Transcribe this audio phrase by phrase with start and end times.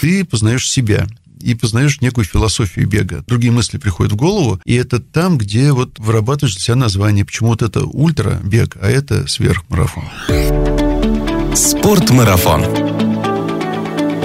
[0.00, 1.06] ты познаешь себя
[1.40, 3.22] и познаешь некую философию бега.
[3.26, 7.24] Другие мысли приходят в голову, и это там, где вот вырабатываешь для себя название.
[7.24, 10.04] Почему вот это ультра-бег, а это сверхмарафон.
[11.54, 12.64] Спортмарафон.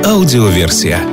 [0.05, 1.12] Аудиоверсия.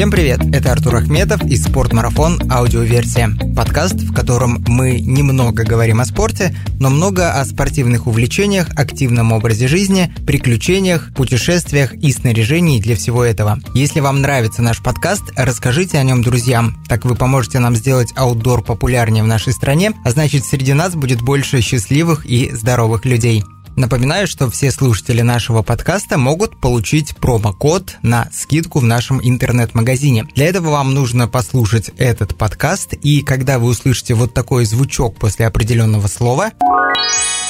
[0.00, 0.40] Всем привет!
[0.54, 2.40] Это Артур Ахметов и «Спортмарафон.
[2.50, 3.36] Аудиоверсия».
[3.54, 9.68] Подкаст, в котором мы немного говорим о спорте, но много о спортивных увлечениях, активном образе
[9.68, 13.58] жизни, приключениях, путешествиях и снаряжении для всего этого.
[13.74, 16.82] Если вам нравится наш подкаст, расскажите о нем друзьям.
[16.88, 21.20] Так вы поможете нам сделать аутдор популярнее в нашей стране, а значит среди нас будет
[21.20, 23.44] больше счастливых и здоровых людей.
[23.76, 30.26] Напоминаю, что все слушатели нашего подкаста могут получить промокод на скидку в нашем интернет-магазине.
[30.34, 35.46] Для этого вам нужно послушать этот подкаст, и когда вы услышите вот такой звучок после
[35.46, 36.50] определенного слова,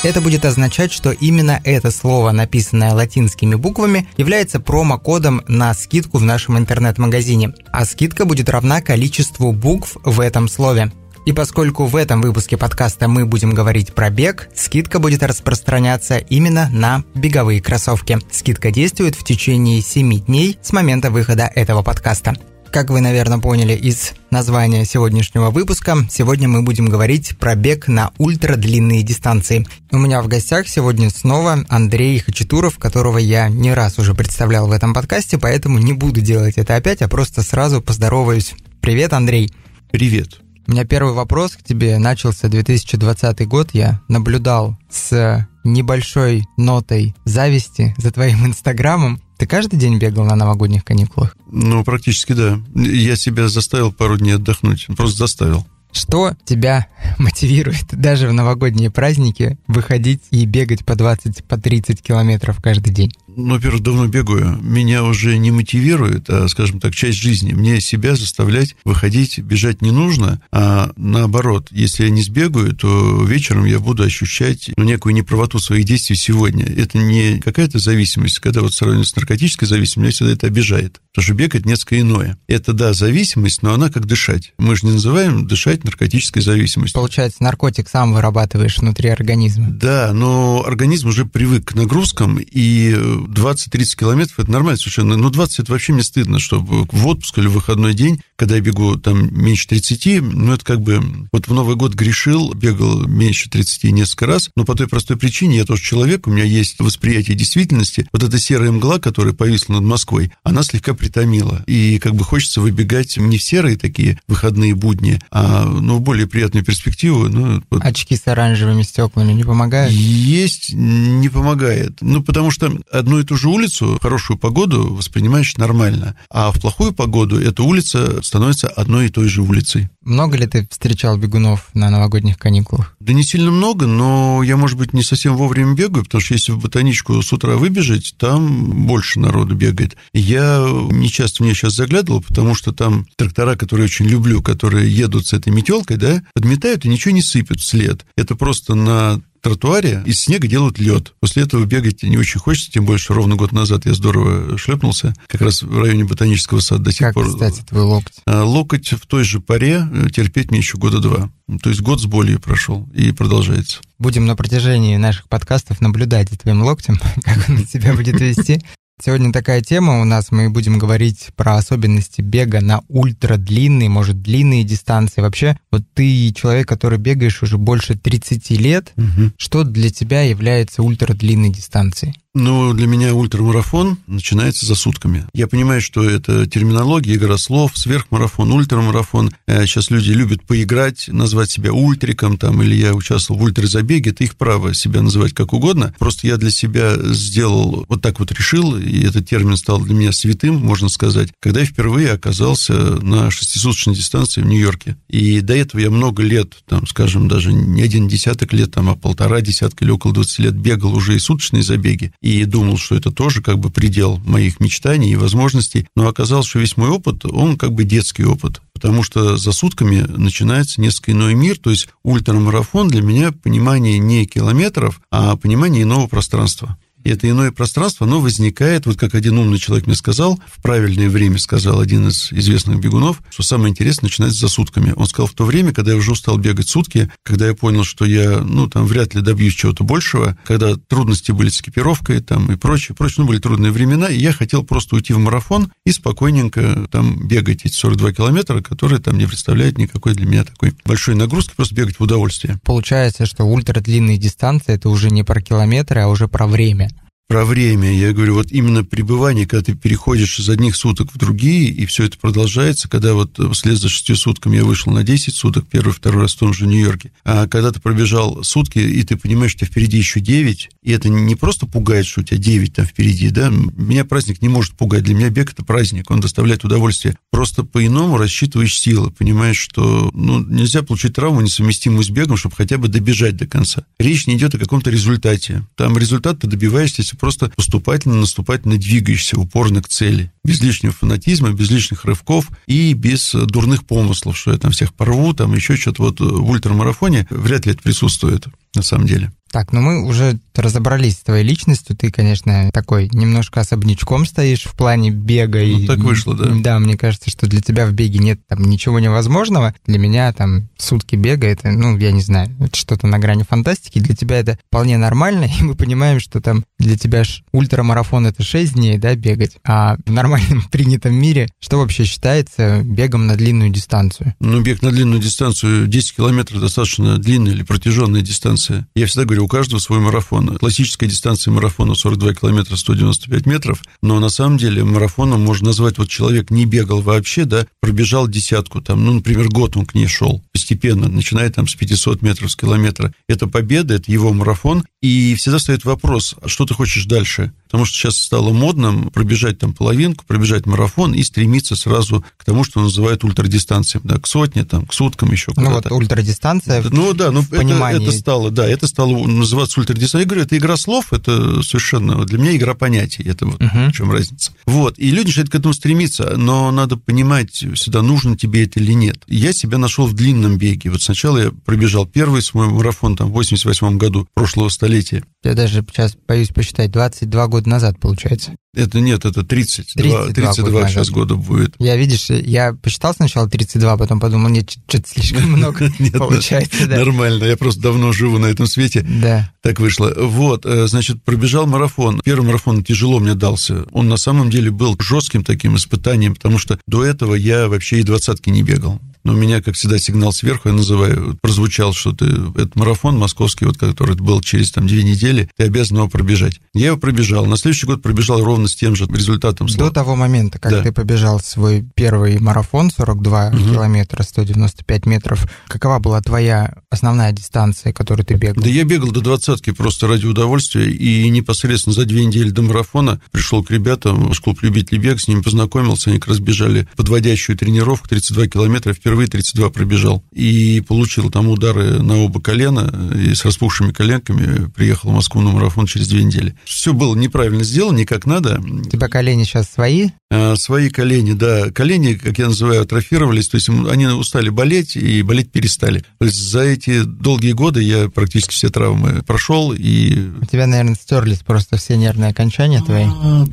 [0.02, 6.24] это будет означать, что именно это слово, написанное латинскими буквами, является промокодом на скидку в
[6.24, 7.52] нашем интернет-магазине.
[7.70, 10.90] А скидка будет равна количеству букв в этом слове.
[11.26, 16.68] И поскольку в этом выпуске подкаста мы будем говорить про бег, скидка будет распространяться именно
[16.72, 18.18] на беговые кроссовки.
[18.30, 22.34] Скидка действует в течение 7 дней с момента выхода этого подкаста.
[22.72, 28.12] Как вы, наверное, поняли из названия сегодняшнего выпуска, сегодня мы будем говорить про бег на
[28.16, 29.66] ультрадлинные дистанции.
[29.90, 34.72] У меня в гостях сегодня снова Андрей Хачатуров, которого я не раз уже представлял в
[34.72, 38.54] этом подкасте, поэтому не буду делать это опять, а просто сразу поздороваюсь.
[38.80, 39.52] Привет, Андрей.
[39.90, 40.40] Привет.
[40.66, 43.70] У меня первый вопрос к тебе начался 2020 год.
[43.72, 49.20] Я наблюдал с небольшой нотой зависти за твоим инстаграмом.
[49.38, 51.36] Ты каждый день бегал на новогодних каникулах?
[51.50, 52.60] Ну, практически да.
[52.74, 54.86] Я себя заставил пару дней отдохнуть.
[54.96, 55.66] Просто заставил.
[55.92, 56.86] Что тебя
[57.18, 63.12] мотивирует даже в новогодние праздники выходить и бегать по 20, по 30 километров каждый день?
[63.36, 64.58] Ну, во-первых, давно бегаю.
[64.62, 67.52] Меня уже не мотивирует, а, скажем так, часть жизни.
[67.52, 73.64] Мне себя заставлять выходить, бежать не нужно, а наоборот, если я не сбегаю, то вечером
[73.64, 76.64] я буду ощущать ну, некую неправоту своих действий сегодня.
[76.64, 81.00] Это не какая-то зависимость, когда вот сравниваю с наркотической зависимостью, меня всегда это обижает.
[81.12, 82.38] Потому что бег– это несколько иное.
[82.46, 84.52] Это, да, зависимость, но она как дышать.
[84.58, 86.94] Мы же не называем дышать наркотической зависимостью.
[86.94, 89.70] Получается, наркотик сам вырабатываешь внутри организма.
[89.70, 92.96] Да, но организм уже привык к нагрузкам, и
[93.26, 95.16] 20-30 километров– это нормально совершенно.
[95.16, 98.62] Но 20– это вообще мне стыдно, чтобы в отпуск или в выходной день, когда я
[98.62, 101.02] бегу там меньше 30, ну, это как бы...
[101.30, 105.58] Вот в Новый год грешил, бегал меньше 30 несколько раз, но по той простой причине,
[105.58, 108.08] я тоже человек, у меня есть восприятие действительности.
[108.14, 111.62] Вот эта серая мгла, которая повисла над Москвой, она слегка притомила.
[111.66, 116.26] И как бы хочется выбегать не в серые такие выходные будни, а ну, в более
[116.26, 117.28] приятную перспективу.
[117.28, 117.84] Ну, вот.
[117.84, 119.92] Очки с оранжевыми стеклами не помогают?
[119.92, 121.98] Есть, не помогает.
[122.00, 126.94] Ну, потому что одну и ту же улицу хорошую погоду воспринимаешь нормально, а в плохую
[126.94, 129.88] погоду эта улица становится одной и той же улицей.
[130.02, 132.94] Много ли ты встречал бегунов на новогодних каникулах?
[133.00, 136.52] Да не сильно много, но я, может быть, не совсем вовремя бегаю, потому что если
[136.52, 139.96] в ботаничку с утра выбежать, там больше народу бегает.
[140.12, 144.88] Я не часто в нее сейчас заглядывал, потому что там трактора, которые очень люблю, которые
[144.88, 148.06] едут с этой метелкой, да, подметают и ничего не сыпят вслед.
[148.16, 151.14] Это просто на тротуаре из снега делают лед.
[151.20, 155.40] После этого бегать не очень хочется, тем больше ровно год назад я здорово шлепнулся, как
[155.40, 157.28] раз в районе ботанического сада до сих как, пор.
[157.28, 158.14] кстати, твой локоть?
[158.26, 161.30] А, локоть в той же паре э, терпеть мне еще года два.
[161.62, 163.80] То есть год с болью прошел и продолжается.
[163.98, 168.62] Будем на протяжении наших подкастов наблюдать за твоим локтем, как он себя будет вести.
[169.02, 174.20] Сегодня такая тема у нас, мы будем говорить про особенности бега на ультра длинные, может,
[174.20, 175.22] длинные дистанции.
[175.22, 179.32] Вообще, вот ты человек, который бегаешь уже больше 30 лет, угу.
[179.38, 182.14] что для тебя является ультра длинной дистанцией?
[182.32, 185.26] Ну, для меня ультрамарафон начинается за сутками.
[185.34, 189.32] Я понимаю, что это терминология, игра слов, сверхмарафон, ультрамарафон.
[189.48, 194.10] Э, сейчас люди любят поиграть, назвать себя ультриком, там, или я участвовал в ультразабеге.
[194.10, 195.92] Это их право себя называть как угодно.
[195.98, 200.12] Просто я для себя сделал, вот так вот решил, и этот термин стал для меня
[200.12, 204.96] святым, можно сказать, когда я впервые оказался на шестисуточной дистанции в Нью-Йорке.
[205.08, 208.94] И до этого я много лет, там, скажем, даже не один десяток лет, там, а
[208.94, 213.10] полтора десятка или около 20 лет бегал уже и суточные забеги и думал, что это
[213.10, 217.56] тоже как бы предел моих мечтаний и возможностей, но оказалось, что весь мой опыт, он
[217.56, 222.88] как бы детский опыт, потому что за сутками начинается несколько иной мир, то есть ультрамарафон
[222.88, 226.76] для меня понимание не километров, а понимание иного пространства.
[227.04, 231.38] Это иное пространство, оно возникает, вот как один умный человек мне сказал, в правильное время
[231.38, 234.92] сказал один из известных бегунов, что самое интересное начинается за сутками.
[234.96, 238.04] Он сказал, в то время, когда я уже устал бегать сутки, когда я понял, что
[238.04, 242.56] я, ну, там, вряд ли добьюсь чего-то большего, когда трудности были с экипировкой, там, и
[242.56, 246.86] прочее, прочее, ну, были трудные времена, и я хотел просто уйти в марафон и спокойненько
[246.90, 251.54] там бегать эти 42 километра, которые там не представляют никакой для меня такой большой нагрузки,
[251.56, 252.58] просто бегать в удовольствие.
[252.64, 256.90] Получается, что ультрадлинные дистанции– это уже не про километры, а уже про время
[257.30, 257.96] про время.
[257.96, 262.06] Я говорю, вот именно пребывание, когда ты переходишь из одних суток в другие, и все
[262.06, 266.22] это продолжается, когда вот вслед за шестью сутками я вышел на 10 суток, первый, второй
[266.22, 269.96] раз в том же Нью-Йорке, а когда ты пробежал сутки, и ты понимаешь, что впереди
[269.96, 274.04] еще 9, и это не просто пугает, что у тебя 9 там впереди, да, меня
[274.04, 277.16] праздник не может пугать, для меня бег это праздник, он доставляет удовольствие.
[277.30, 282.76] Просто по-иному рассчитываешь силы, понимаешь, что ну, нельзя получить травму, несовместимую с бегом, чтобы хотя
[282.76, 283.84] бы добежать до конца.
[284.00, 285.64] Речь не идет о каком-то результате.
[285.76, 290.32] Там результат ты добиваешься, просто поступательно, наступательно двигаешься упорно к цели.
[290.44, 295.34] Без лишнего фанатизма, без лишних рывков и без дурных помыслов, что я там всех порву,
[295.34, 296.02] там еще что-то.
[296.02, 299.32] Вот в ультрамарафоне вряд ли это присутствует на самом деле.
[299.52, 301.96] Так, ну мы уже разобрались с твоей личностью.
[301.96, 305.58] Ты, конечно, такой немножко особнячком стоишь в плане бега.
[305.60, 306.50] Ну, и, так вышло, да.
[306.54, 309.74] Да, мне кажется, что для тебя в беге нет там ничего невозможного.
[309.86, 313.98] Для меня там сутки бега, это, ну, я не знаю, это что-то на грани фантастики.
[313.98, 318.42] Для тебя это вполне нормально, и мы понимаем, что там для тебя ж ультрамарафон это
[318.42, 319.56] 6 дней, да, бегать.
[319.64, 324.34] А в нормальном принятом мире что вообще считается бегом на длинную дистанцию?
[324.40, 328.88] Ну, бег на длинную дистанцию 10 километров достаточно длинная или протяженная дистанция.
[328.94, 330.39] Я всегда говорю, у каждого свой марафон.
[330.58, 336.08] Классическая дистанция марафона 42 километра 195 метров, но на самом деле марафоном можно назвать, вот
[336.08, 340.42] человек не бегал вообще, да, пробежал десятку, там, ну, например, год он к ней шел,
[340.52, 343.12] постепенно, начиная там с 500 метров, с километра.
[343.28, 347.52] Это победа, это его марафон, и всегда стоит вопрос, а что ты хочешь дальше?
[347.70, 352.64] Потому что сейчас стало модным пробежать там половинку, пробежать марафон и стремиться сразу к тому,
[352.64, 355.88] что называют ультрадистанцией, да, к сотне, там, к суткам еще ну, куда-то.
[355.88, 360.24] Ну вот ультрадистанция Ну да, ну это, это стало, да, это стало называться ультрадистанцией.
[360.24, 363.90] Я говорю, это игра слов, это совершенно для меня игра понятий, это вот uh-huh.
[363.90, 364.52] в чем разница.
[364.66, 368.92] Вот, и люди начинают к этому стремиться, но надо понимать всегда, нужно тебе это или
[368.92, 369.22] нет.
[369.28, 370.90] Я себя нашел в длинном беге.
[370.90, 375.22] Вот сначала я пробежал первый свой марафон там в 88 году прошлого столетия.
[375.44, 378.52] Я даже сейчас боюсь посчитать, 22 года назад, получается.
[378.74, 379.94] Это нет, это 30.
[379.94, 381.74] 32, 32 года сейчас года будет.
[381.78, 386.86] Я, видишь, я посчитал сначала 32, потом подумал, нет, что-то слишком много получается.
[386.86, 389.02] Нормально, я просто давно живу на этом свете.
[389.02, 389.52] Да.
[389.60, 390.14] Так вышло.
[390.16, 392.20] Вот, э, значит, пробежал марафон.
[392.24, 393.86] Первый марафон тяжело мне дался.
[393.90, 398.02] Он на самом деле был жестким таким испытанием, потому что до этого я вообще и
[398.04, 399.00] двадцатки не бегал.
[399.24, 403.66] Но у меня, как всегда, сигнал сверху, я называю, прозвучал, что ты, этот марафон московский,
[403.66, 406.60] вот, который был через там две недели, ты обязан его пробежать.
[406.74, 407.46] Я его пробежал.
[407.46, 409.66] На следующий год пробежал ровно с тем же результатом.
[409.66, 410.82] До того момента, как да.
[410.82, 413.56] ты побежал свой первый марафон, 42 угу.
[413.58, 418.62] километра, 195 метров, какова была твоя основная дистанция, которую ты бегал?
[418.62, 423.20] Да я бегал до двадцатки просто ради удовольствия, и непосредственно за две недели до марафона
[423.30, 427.56] пришел к ребятам в клуб «Любитель бег», с ними познакомился, они как раз бежали подводящую
[427.56, 430.22] тренировку, 32 километра в впервые 32 пробежал.
[430.30, 435.50] И получил там удары на оба колена, и с распухшими коленками приехал в Москву на
[435.50, 436.54] марафон через две недели.
[436.64, 438.60] Все было неправильно сделано, не как надо.
[438.60, 440.10] У тебя колени сейчас свои?
[440.32, 441.70] А, свои колени, да.
[441.72, 446.04] Колени, как я называю, атрофировались, то есть они устали болеть и болеть перестали.
[446.18, 450.30] То есть за эти долгие годы я практически все травмы прошел и...
[450.40, 453.06] У тебя, наверное, стерлись просто все нервные окончания твои?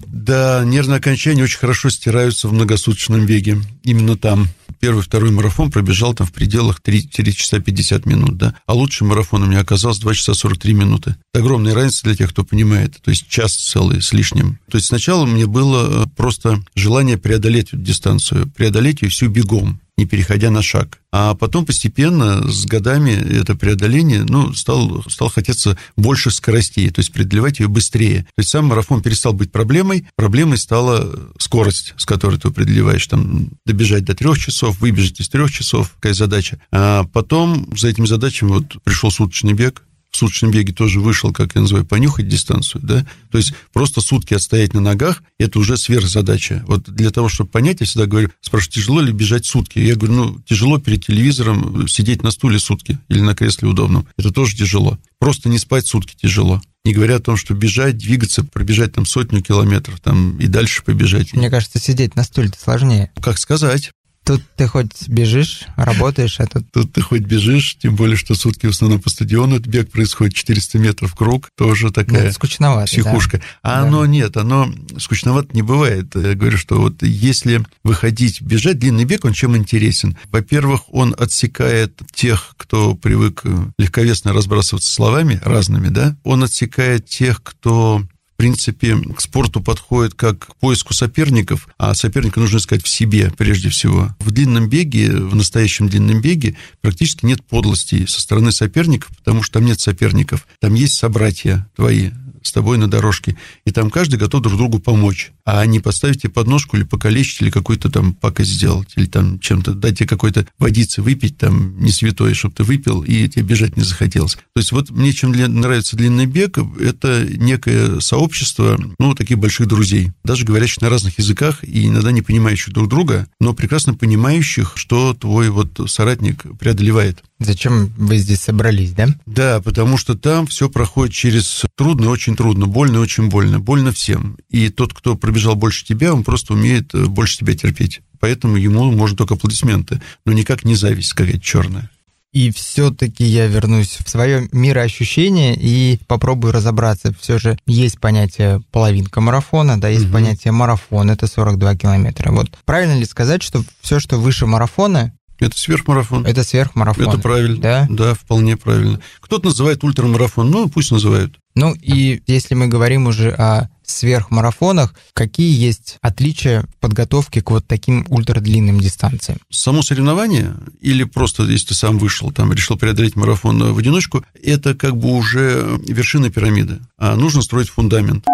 [0.06, 3.58] Да, нервные окончания очень хорошо стираются в многосуточном беге.
[3.84, 4.48] Именно там
[4.80, 8.56] первый, второй марафон пробежал там в пределах 3, 3 часа 50 минут, да.
[8.66, 11.16] А лучший марафон у меня оказался 2 часа 43 минуты.
[11.34, 12.98] Это огромная разница для тех, кто понимает.
[13.02, 14.60] То есть час целый с лишним.
[14.70, 19.80] То есть сначала мне было э, просто желание преодолеть эту дистанцию, преодолеть ее всю бегом
[19.98, 21.00] не переходя на шаг.
[21.12, 27.12] А потом постепенно, с годами, это преодоление, ну, стал, стал хотеться больше скоростей, то есть
[27.12, 28.24] преодолевать ее быстрее.
[28.36, 33.50] То есть сам марафон перестал быть проблемой, проблемой стала скорость, с которой ты преодолеваешь, там,
[33.66, 36.60] добежать до трех часов, выбежать из трех часов, какая задача.
[36.72, 41.56] А потом за этими задачами вот пришел суточный бег, в суточном беге тоже вышел, как
[41.56, 46.64] я называю, понюхать дистанцию, да, то есть просто сутки отстоять на ногах, это уже сверхзадача.
[46.68, 49.80] Вот для того, чтобы понять, я всегда говорю, спрашиваю, тяжело ли бежать сутки?
[49.80, 54.08] Я говорю, ну, тяжело перед телевизором сидеть на стуле сутки или на кресле удобном.
[54.18, 54.98] Это тоже тяжело.
[55.20, 56.62] Просто не спать сутки тяжело.
[56.86, 61.34] Не говоря о том, что бежать, двигаться, пробежать там сотню километров там и дальше побежать.
[61.34, 63.12] Мне кажется, сидеть на стуле-то сложнее.
[63.22, 63.92] Как сказать?
[64.28, 66.70] Тут ты хоть бежишь, работаешь, а тут...
[66.72, 70.80] Тут ты хоть бежишь, тем более, что сутки в основном по стадиону, бег происходит 400
[70.80, 73.38] метров круг, тоже такая ну, скучновато, психушка.
[73.38, 73.44] Да.
[73.62, 73.88] А да.
[73.88, 74.70] оно нет, оно
[75.00, 76.14] скучновато не бывает.
[76.16, 80.18] Я говорю, что вот если выходить, бежать, длинный бег, он чем интересен?
[80.30, 83.44] Во-первых, он отсекает тех, кто привык
[83.78, 88.04] легковесно разбрасываться словами разными, да, он отсекает тех, кто
[88.38, 93.70] принципе, к спорту подходит как к поиску соперников, а соперника нужно искать в себе прежде
[93.70, 94.16] всего.
[94.20, 99.54] В длинном беге, в настоящем длинном беге практически нет подлостей со стороны соперников, потому что
[99.54, 100.48] там нет соперников.
[100.62, 102.12] Там есть собратья твои,
[102.44, 106.30] с тобой на дорожке, и там каждый готов друг другу помочь, а не поставить тебе
[106.30, 111.02] подножку или покалечить, или какую-то там пакость сделать, или там чем-то дать тебе какой-то водицы
[111.02, 114.36] выпить, там, не святой, чтобы ты выпил, и тебе бежать не захотелось.
[114.36, 120.12] То есть вот мне чем нравится длинный бег, это некое сообщество, ну, таких больших друзей,
[120.26, 125.14] даже говорящих на разных языках и иногда не понимающих друг друга, но прекрасно понимающих, что
[125.14, 127.24] твой вот соратник преодолевает.
[127.40, 129.08] Зачем вы здесь собрались, да?
[129.26, 133.60] Да, потому что там все проходит через трудно, очень трудно, больно, очень больно.
[133.60, 134.38] Больно всем.
[134.50, 138.02] И тот, кто пробежал больше тебя, он просто умеет э, больше тебя терпеть.
[138.20, 141.90] Поэтому ему можно только аплодисменты, но никак не зависть какая-то черная.
[142.34, 147.14] И все-таки я вернусь в свое мироощущение и попробую разобраться.
[147.20, 150.14] Все же есть понятие половинка марафона, да, есть угу.
[150.14, 152.32] понятие марафон, это 42 километра.
[152.32, 156.26] Вот правильно ли сказать, что все, что выше марафона, это сверхмарафон.
[156.26, 157.10] Это сверхмарафон.
[157.10, 157.62] Это правильно.
[157.62, 157.88] Да?
[157.90, 159.00] Да, вполне правильно.
[159.20, 161.38] Кто-то называет ультрамарафон, ну, пусть называют.
[161.54, 167.66] Ну, и если мы говорим уже о сверхмарафонах, какие есть отличия в подготовке к вот
[167.68, 169.40] таким ультрадлинным дистанциям?
[169.50, 174.76] Само соревнование или просто, если ты сам вышел, там, решил преодолеть марафон в одиночку, это
[174.76, 176.80] как бы уже вершина пирамиды.
[176.98, 178.26] А нужно строить фундамент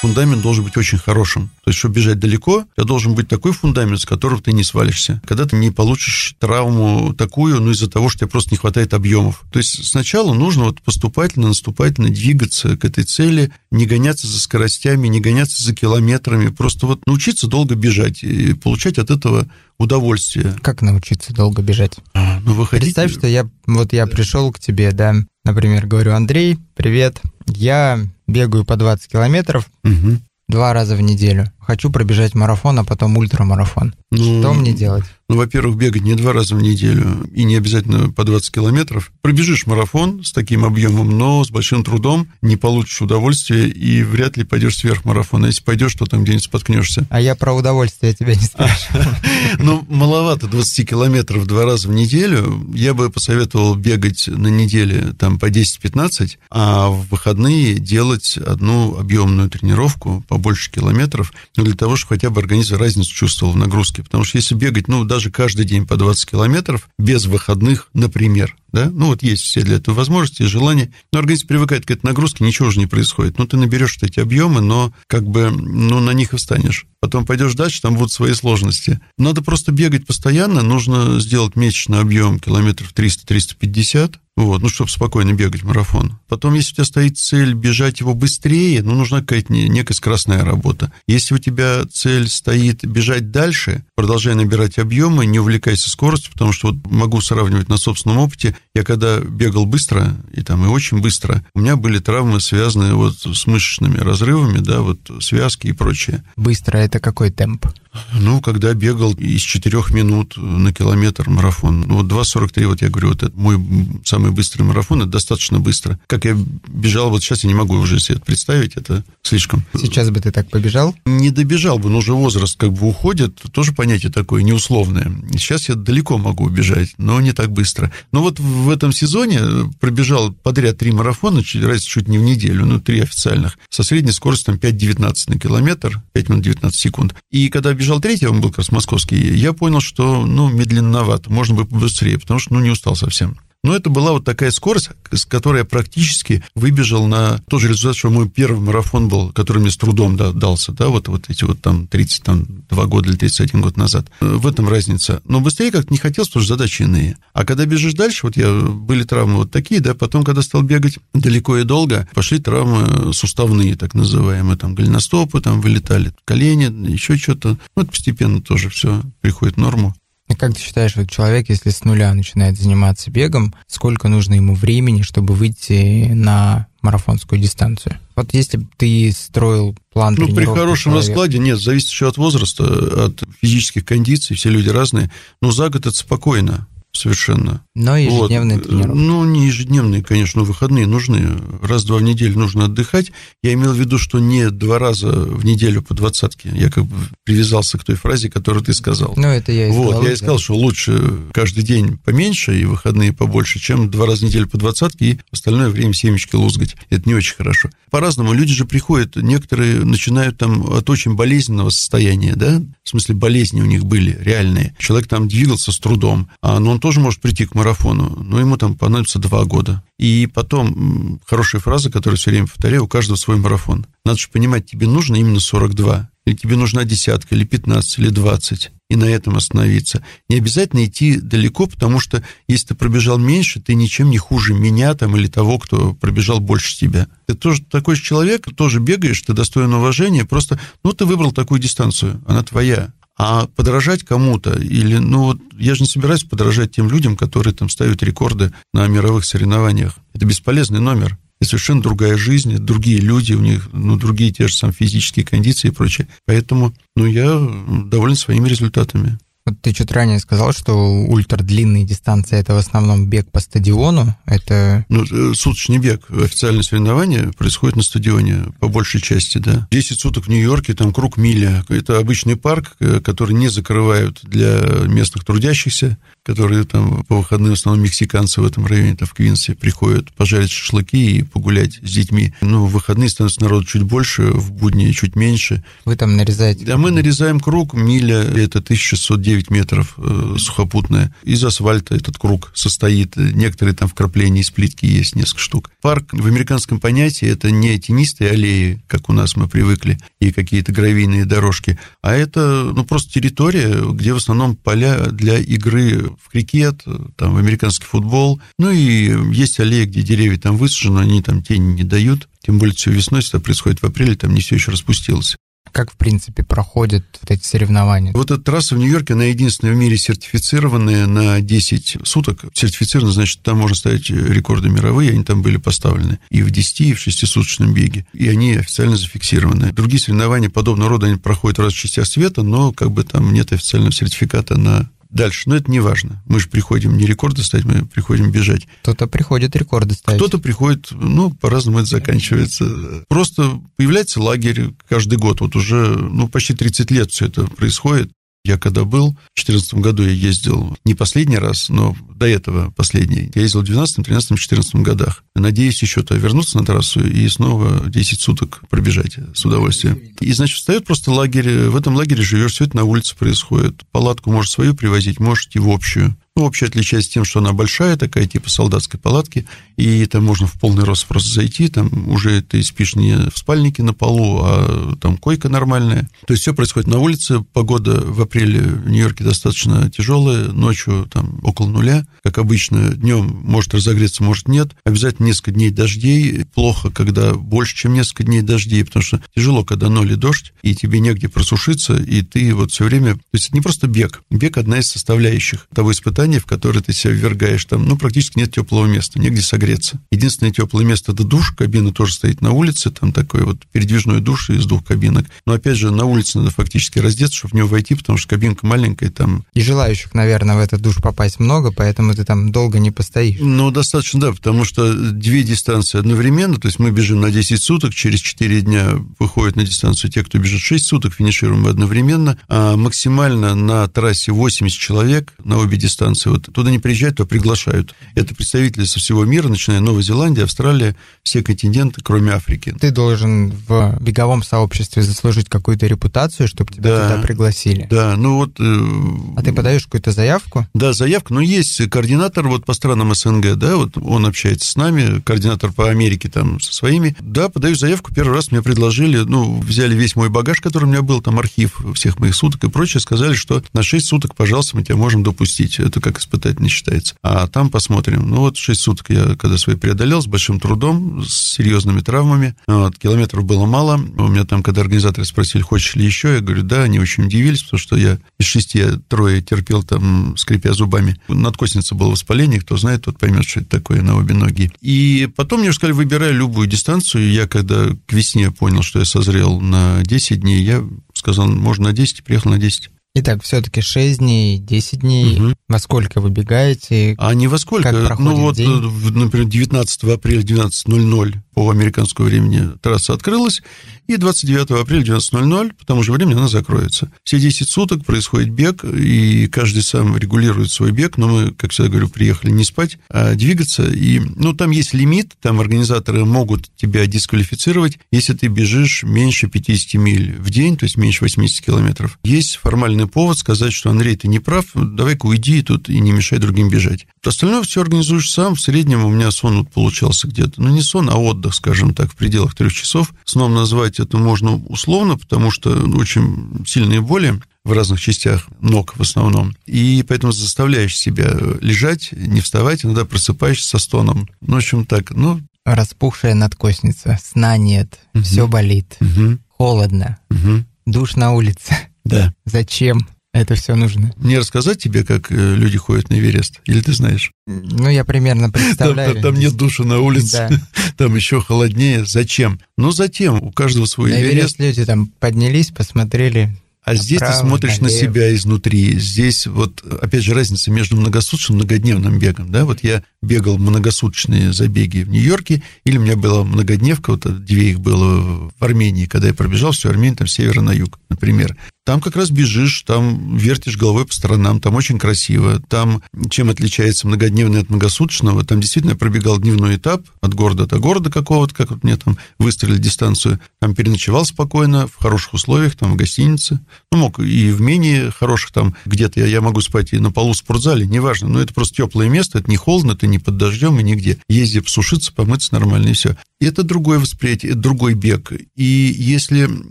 [0.00, 1.50] фундамент должен быть очень хорошим.
[1.64, 5.20] То есть, чтобы бежать далеко, тебя должен быть такой фундамент, с которого ты не свалишься.
[5.26, 9.44] Когда ты не получишь травму такую, ну, из-за того, что тебе просто не хватает объемов.
[9.52, 15.08] То есть, сначала нужно вот поступательно, наступательно двигаться к этой цели, не гоняться за скоростями,
[15.08, 20.56] не гоняться за километрами, просто вот научиться долго бежать и получать от этого удовольствие.
[20.62, 21.96] Как научиться долго бежать?
[22.14, 22.94] А, ну, выходить...
[22.94, 25.14] Представь, что я вот я пришел к тебе, да,
[25.44, 30.18] например, говорю, Андрей, привет, я бегаю по 20 километров угу.
[30.48, 31.50] два раза в неделю.
[31.68, 33.94] Хочу пробежать марафон, а потом ультрамарафон.
[34.10, 35.04] Ну, что мне делать?
[35.28, 39.12] Ну, во-первых, бегать не два раза в неделю и не обязательно по 20 километров.
[39.20, 44.44] Пробежишь марафон с таким объемом, но с большим трудом не получишь удовольствия и вряд ли
[44.44, 45.44] пойдешь сверхмарафон.
[45.44, 47.06] А если пойдешь, то там где-нибудь споткнешься.
[47.10, 49.04] А я про удовольствие тебя не спрашиваю.
[49.58, 52.66] Ну, маловато 20 километров два раза в неделю.
[52.74, 59.50] Я бы посоветовал бегать на неделе там по 10-15, а в выходные делать одну объемную
[59.50, 61.32] тренировку по больше километров,
[61.64, 64.02] для того, чтобы хотя бы организм разницу чувствовал в нагрузке.
[64.02, 68.90] Потому что если бегать, ну, даже каждый день по 20 километров, без выходных, например, да,
[68.90, 72.70] ну вот есть все для этого возможности, желания, но организм привыкает к этой нагрузке, ничего
[72.70, 73.38] же не происходит.
[73.38, 76.86] Ну, ты наберешь вот эти объемы, но как бы, ну, на них и встанешь.
[77.00, 79.00] Потом пойдешь дальше, там будут свои сложности.
[79.16, 85.62] Надо просто бегать постоянно, нужно сделать месячный объем километров 300-350, вот, ну, чтобы спокойно бегать
[85.62, 86.18] марафон.
[86.28, 90.92] Потом, если у тебя стоит цель бежать его быстрее, ну, нужна какая-то некая скоростная работа.
[91.06, 96.68] Если у тебя цель стоит бежать дальше, продолжай набирать объемы, не увлекайся скоростью, потому что
[96.68, 98.56] вот могу сравнивать на собственном опыте.
[98.74, 103.16] Я когда бегал быстро, и там и очень быстро, у меня были травмы, связанные вот
[103.18, 106.22] с мышечными разрывами, да, вот связки и прочее.
[106.36, 107.66] Быстро это какой темп?
[108.14, 111.80] Ну, когда бегал из 4 минут на километр марафон.
[111.80, 113.58] Ну, вот 2.43, вот я говорю, вот это мой
[114.04, 115.98] самый быстрый марафон, это достаточно быстро.
[116.06, 116.36] Как я
[116.66, 119.64] бежал, вот сейчас я не могу уже себе это представить, это слишком.
[119.74, 120.94] Сейчас бы ты так побежал?
[121.06, 125.10] Не добежал бы, но уже возраст как бы уходит, тоже понятие такое неусловное.
[125.32, 127.92] Сейчас я далеко могу бежать, но не так быстро.
[128.12, 129.40] Но вот в этом сезоне
[129.80, 134.54] пробежал подряд три марафона, раз чуть не в неделю, ну, три официальных, со средней скоростью
[134.54, 137.14] 5.19 на километр, 5 минут 19 секунд.
[137.30, 141.54] И когда бежал третий, он был как раз московский, я понял, что, ну, медленновато, можно
[141.54, 143.38] бы быстрее, потому что, ну, не устал совсем.
[143.64, 147.96] Но это была вот такая скорость, с которой я практически выбежал на тот же результат,
[147.96, 151.42] что мой первый марафон был, который мне с трудом да, дался, да, вот, вот эти
[151.42, 154.06] вот там 32 года или 31 год назад.
[154.20, 155.22] В этом разница.
[155.24, 157.18] Но быстрее как-то не хотелось, потому что задачи иные.
[157.32, 160.98] А когда бежишь дальше, вот я, были травмы вот такие, да, потом, когда стал бегать
[161.12, 167.58] далеко и долго, пошли травмы суставные, так называемые, там, голеностопы, там, вылетали колени, еще что-то.
[167.76, 169.94] Это постепенно тоже все приходит в норму.
[170.28, 174.54] И как ты считаешь, вот человек, если с нуля начинает заниматься бегом, сколько нужно ему
[174.54, 177.98] времени, чтобы выйти на марафонскую дистанцию?
[178.14, 181.08] Вот если бы ты строил план Ну, при хорошем человека...
[181.08, 185.86] раскладе, нет, зависит еще от возраста, от физических кондиций, все люди разные, но за год
[185.86, 187.62] это спокойно совершенно.
[187.74, 188.66] Но ежедневные вот.
[188.66, 188.98] тренировки.
[188.98, 191.38] Ну, не ежедневные, конечно, выходные нужны.
[191.62, 193.12] Раз-два в неделю нужно отдыхать.
[193.42, 196.50] Я имел в виду, что не два раза в неделю по двадцатке.
[196.54, 199.14] Я как бы привязался к той фразе, которую ты сказал.
[199.16, 199.92] Ну, это я и сказал.
[199.92, 200.42] Вот, я сказал, да.
[200.42, 205.04] что лучше каждый день поменьше и выходные побольше, чем два раза в неделю по двадцатке
[205.04, 206.74] и остальное время семечки лузгать.
[206.90, 207.70] Это не очень хорошо.
[207.90, 208.32] По-разному.
[208.32, 213.66] Люди же приходят, некоторые начинают там от очень болезненного состояния, да, в смысле болезни у
[213.66, 214.74] них были реальные.
[214.78, 218.56] Человек там двигался с трудом, а, но он тоже может прийти к марафону, но ему
[218.56, 219.82] там понадобится два года.
[219.98, 223.84] И потом хорошая фраза, которую все время повторяю, у каждого свой марафон.
[224.04, 228.70] Надо же понимать, тебе нужно именно 42, или тебе нужна десятка, или 15, или 20,
[228.90, 230.04] и на этом остановиться.
[230.28, 234.94] Не обязательно идти далеко, потому что если ты пробежал меньше, ты ничем не хуже меня
[234.94, 237.08] там или того, кто пробежал больше тебя.
[237.26, 241.58] Ты тоже такой же человек, тоже бегаешь, ты достоин уважения, просто, ну, ты выбрал такую
[241.58, 242.92] дистанцию, она твоя.
[243.18, 247.68] А подражать кому-то или, ну вот, я же не собираюсь подражать тем людям, которые там
[247.68, 249.96] ставят рекорды на мировых соревнованиях.
[250.14, 251.18] Это бесполезный номер.
[251.40, 255.68] Это совершенно другая жизнь, другие люди, у них ну, другие те же самые физические кондиции
[255.68, 256.08] и прочее.
[256.26, 257.38] Поэтому ну, я
[257.86, 259.18] доволен своими результатами.
[259.48, 264.14] Вот ты чуть ранее сказал, что ультрадлинные дистанции это в основном бег по стадиону.
[264.26, 264.84] Это...
[264.90, 266.02] Ну, э, суточный бег.
[266.10, 269.66] Официальное соревнование происходит на стадионе, по большей части, да.
[269.70, 271.64] 10 суток в Нью-Йорке, там круг миля.
[271.70, 277.54] Это обычный парк, э, который не закрывают для местных трудящихся, которые там по выходным, в
[277.54, 282.34] основном мексиканцы в этом районе, там в Квинсе, приходят пожарить шашлыки и погулять с детьми.
[282.42, 285.64] Ну, в выходные становится народу чуть больше, в будни чуть меньше.
[285.86, 286.66] Вы там нарезаете?
[286.66, 291.14] Да, мы нарезаем круг, миля, это 1609 9 метров э, сухопутная.
[291.22, 293.16] Из асфальта этот круг состоит.
[293.16, 295.70] Некоторые там вкрапления из плитки есть, несколько штук.
[295.80, 300.72] Парк в американском понятии это не тенистые аллеи, как у нас мы привыкли, и какие-то
[300.72, 306.84] гравийные дорожки, а это ну, просто территория, где в основном поля для игры в крикет,
[307.16, 308.40] там, в американский футбол.
[308.58, 312.28] Ну и есть аллеи, где деревья там высажены, они там тени не дают.
[312.42, 315.36] Тем более все весной, это происходит в апреле, там не все еще распустилось.
[315.72, 318.12] Как, в принципе, проходят вот эти соревнования?
[318.12, 322.44] Вот эта трасса в Нью-Йорке, она единственная в мире сертифицированная на 10 суток.
[322.54, 326.94] Сертифицирована, значит, там можно ставить рекорды мировые, они там были поставлены и в 10, и
[326.94, 328.06] в 6-суточном беге.
[328.12, 329.72] И они официально зафиксированы.
[329.72, 333.52] Другие соревнования подобного рода, они проходят раз в частях света, но как бы там нет
[333.52, 335.48] официального сертификата на дальше.
[335.48, 336.22] Но это не важно.
[336.26, 338.66] Мы же приходим не рекорды ставить, мы приходим бежать.
[338.82, 340.20] Кто-то приходит рекорды ставить.
[340.20, 343.04] Кто-то приходит, ну, по-разному это заканчивается.
[343.08, 345.40] Просто появляется лагерь каждый год.
[345.40, 348.10] Вот уже, ну, почти 30 лет все это происходит.
[348.44, 353.30] Я когда был, в 2014 году я ездил не последний раз, но до этого последний.
[353.34, 355.24] Я ездил в 12, 13, 14 годах.
[355.34, 360.00] Надеюсь еще-то вернуться на трассу и снова 10 суток пробежать с удовольствием.
[360.20, 361.68] И, значит, встает просто лагерь.
[361.68, 363.82] В этом лагере живешь, все это на улице происходит.
[363.90, 366.16] Палатку можешь свою привозить, можешь идти в общую.
[366.38, 369.44] Ну, вообще отличается тем, что она большая, такая, типа солдатской палатки,
[369.76, 373.82] и там можно в полный рост просто зайти, там уже ты спишь не в спальнике
[373.82, 376.08] на полу, а там койка нормальная.
[376.28, 381.40] То есть все происходит на улице, погода в апреле в Нью-Йорке достаточно тяжелая, ночью там
[381.42, 384.76] около нуля, как обычно, днем может разогреться, может нет.
[384.84, 389.88] Обязательно несколько дней дождей, плохо, когда больше, чем несколько дней дождей, потому что тяжело, когда
[389.88, 393.14] ноль и дождь, и тебе негде просушиться, и ты вот все время...
[393.14, 396.80] То есть это не просто бег, бег одна из составляющих того испытания, состояние, в которое
[396.80, 399.98] ты себя ввергаешь, там, ну, практически нет теплого места, негде согреться.
[400.10, 404.50] Единственное теплое место– это душ, кабина тоже стоит на улице, там такой вот передвижной душ
[404.50, 405.26] из двух кабинок.
[405.46, 408.66] Но, опять же, на улице надо фактически раздеться, чтобы в него войти, потому что кабинка
[408.66, 409.44] маленькая, там...
[409.54, 413.38] И желающих, наверное, в этот душ попасть много, поэтому ты там долго не постоишь.
[413.40, 417.94] Ну, достаточно, да, потому что две дистанции одновременно, то есть мы бежим на 10 суток,
[417.94, 423.54] через 4 дня выходят на дистанцию те, кто бежит 6 суток, финишируем одновременно, а максимально
[423.54, 426.30] на трассе 80 человек на обе дистанции конференции.
[426.30, 427.94] Вот туда не приезжают, то приглашают.
[428.14, 432.74] Это представители со всего мира, начиная Новой Зеландии, Австралия, все континенты, кроме Африки.
[432.78, 437.86] Ты должен в беговом сообществе заслужить какую-то репутацию, чтобы тебя да, туда пригласили.
[437.90, 438.58] Да, ну вот...
[438.58, 440.66] Э, а ты подаешь какую-то заявку?
[440.74, 441.34] Да, заявку.
[441.34, 445.90] Но есть координатор вот по странам СНГ, да, вот он общается с нами, координатор по
[445.90, 447.16] Америке там со своими.
[447.20, 448.12] Да, подаю заявку.
[448.14, 451.80] Первый раз мне предложили, ну, взяли весь мой багаж, который у меня был, там архив
[451.94, 455.78] всех моих суток и прочее, сказали, что на 6 суток, пожалуйста, мы тебя можем допустить.
[455.78, 457.14] Это это как испытательный считается.
[457.22, 458.28] А там посмотрим.
[458.28, 462.54] Ну вот 6 суток я когда свои преодолел с большим трудом, с серьезными травмами.
[462.66, 463.96] Вот, километров было мало.
[463.96, 467.62] У меня там, когда организаторы спросили, хочешь ли еще, я говорю, да, они очень удивились,
[467.62, 471.20] потому что я из шести трое терпел там, скрипя зубами.
[471.28, 474.70] Надкосница было воспаление, кто знает, тот поймет, что это такое на обе ноги.
[474.80, 477.30] И потом мне сказали, выбирай любую дистанцию.
[477.30, 480.84] Я когда к весне понял, что я созрел на 10 дней, я
[481.14, 482.90] сказал, можно на 10, приехал на 10.
[483.20, 485.40] Итак, все-таки 6 дней, 10 дней.
[485.40, 485.54] Угу.
[485.68, 487.16] Во сколько вы бегаете?
[487.18, 488.06] А не во сколько?
[488.06, 488.68] Как ну вот, день?
[488.70, 493.62] например, 19 апреля 12.00 по американскому времени трасса открылась,
[494.06, 497.10] и 29 апреля 19.00 по тому же времени она закроется.
[497.24, 501.90] Все 10 суток происходит бег, и каждый сам регулирует свой бег, но мы, как всегда
[501.90, 503.90] говорю, приехали не спать, а двигаться.
[503.90, 509.94] И, ну, там есть лимит, там организаторы могут тебя дисквалифицировать, если ты бежишь меньше 50
[509.94, 512.20] миль в день, то есть меньше 80 километров.
[512.22, 516.38] Есть формальный повод сказать, что, Андрей, ты не прав, давай-ка уйди тут и не мешай
[516.38, 517.06] другим бежать.
[517.24, 518.54] Остальное все организуешь сам.
[518.54, 522.12] В среднем у меня сон вот получался где-то, ну, не сон, а отдых, скажем так,
[522.12, 523.12] в пределах трех часов.
[523.24, 529.02] Сном назвать это можно условно, потому что очень сильные боли в разных частях ног в
[529.02, 529.54] основном.
[529.66, 534.28] И поэтому заставляешь себя лежать, не вставать, иногда просыпаешься со стоном.
[534.40, 535.40] Ну, в общем, так, ну...
[535.64, 538.24] Распухшая надкосница, сна нет, угу.
[538.24, 539.38] все болит, угу.
[539.48, 540.64] холодно, угу.
[540.86, 541.76] душ на улице.
[542.08, 542.34] Да.
[542.44, 543.06] Зачем?
[543.32, 544.12] это все нужно.
[544.16, 546.60] Не рассказать тебе, как э, люди ходят на Эверест?
[546.64, 547.30] Или ты знаешь?
[547.46, 549.14] Ну, я примерно представляю.
[549.14, 550.60] Там, там, там нет душа на улице, да.
[550.96, 552.04] там еще холоднее.
[552.04, 552.60] Зачем?
[552.76, 554.58] Ну, затем, у каждого свой на Эверест.
[554.58, 556.56] Эверест люди там поднялись, посмотрели,
[556.88, 557.84] а здесь ты смотришь налево.
[557.84, 558.98] на себя изнутри.
[558.98, 562.50] Здесь вот, опять же, разница между многосуточным и многодневным бегом.
[562.50, 562.64] Да?
[562.64, 567.80] Вот я бегал многосуточные забеги в Нью-Йорке, или у меня была многодневка, вот две их
[567.80, 571.58] было в Армении, когда я пробежал всю Армению, там с севера на юг, например.
[571.88, 575.62] Там как раз бежишь, там вертишь головой по сторонам, там очень красиво.
[575.70, 578.44] Там чем отличается многодневный от многосуточного?
[578.44, 582.18] Там действительно я пробегал дневной этап от города до города какого-то, как вот мне там
[582.38, 583.40] выстроили дистанцию.
[583.58, 586.60] Там переночевал спокойно, в хороших условиях, там в гостинице.
[586.92, 590.34] Ну, мог и в менее хороших, там где-то я, я могу спать и на полу
[590.34, 591.28] в спортзале, неважно.
[591.28, 594.18] Но это просто теплое место, это не холодно, это не под дождем и нигде.
[594.28, 596.18] Езди посушиться, помыться нормально и все.
[596.40, 598.30] И это другое восприятие, это другой бег.
[598.54, 599.48] И если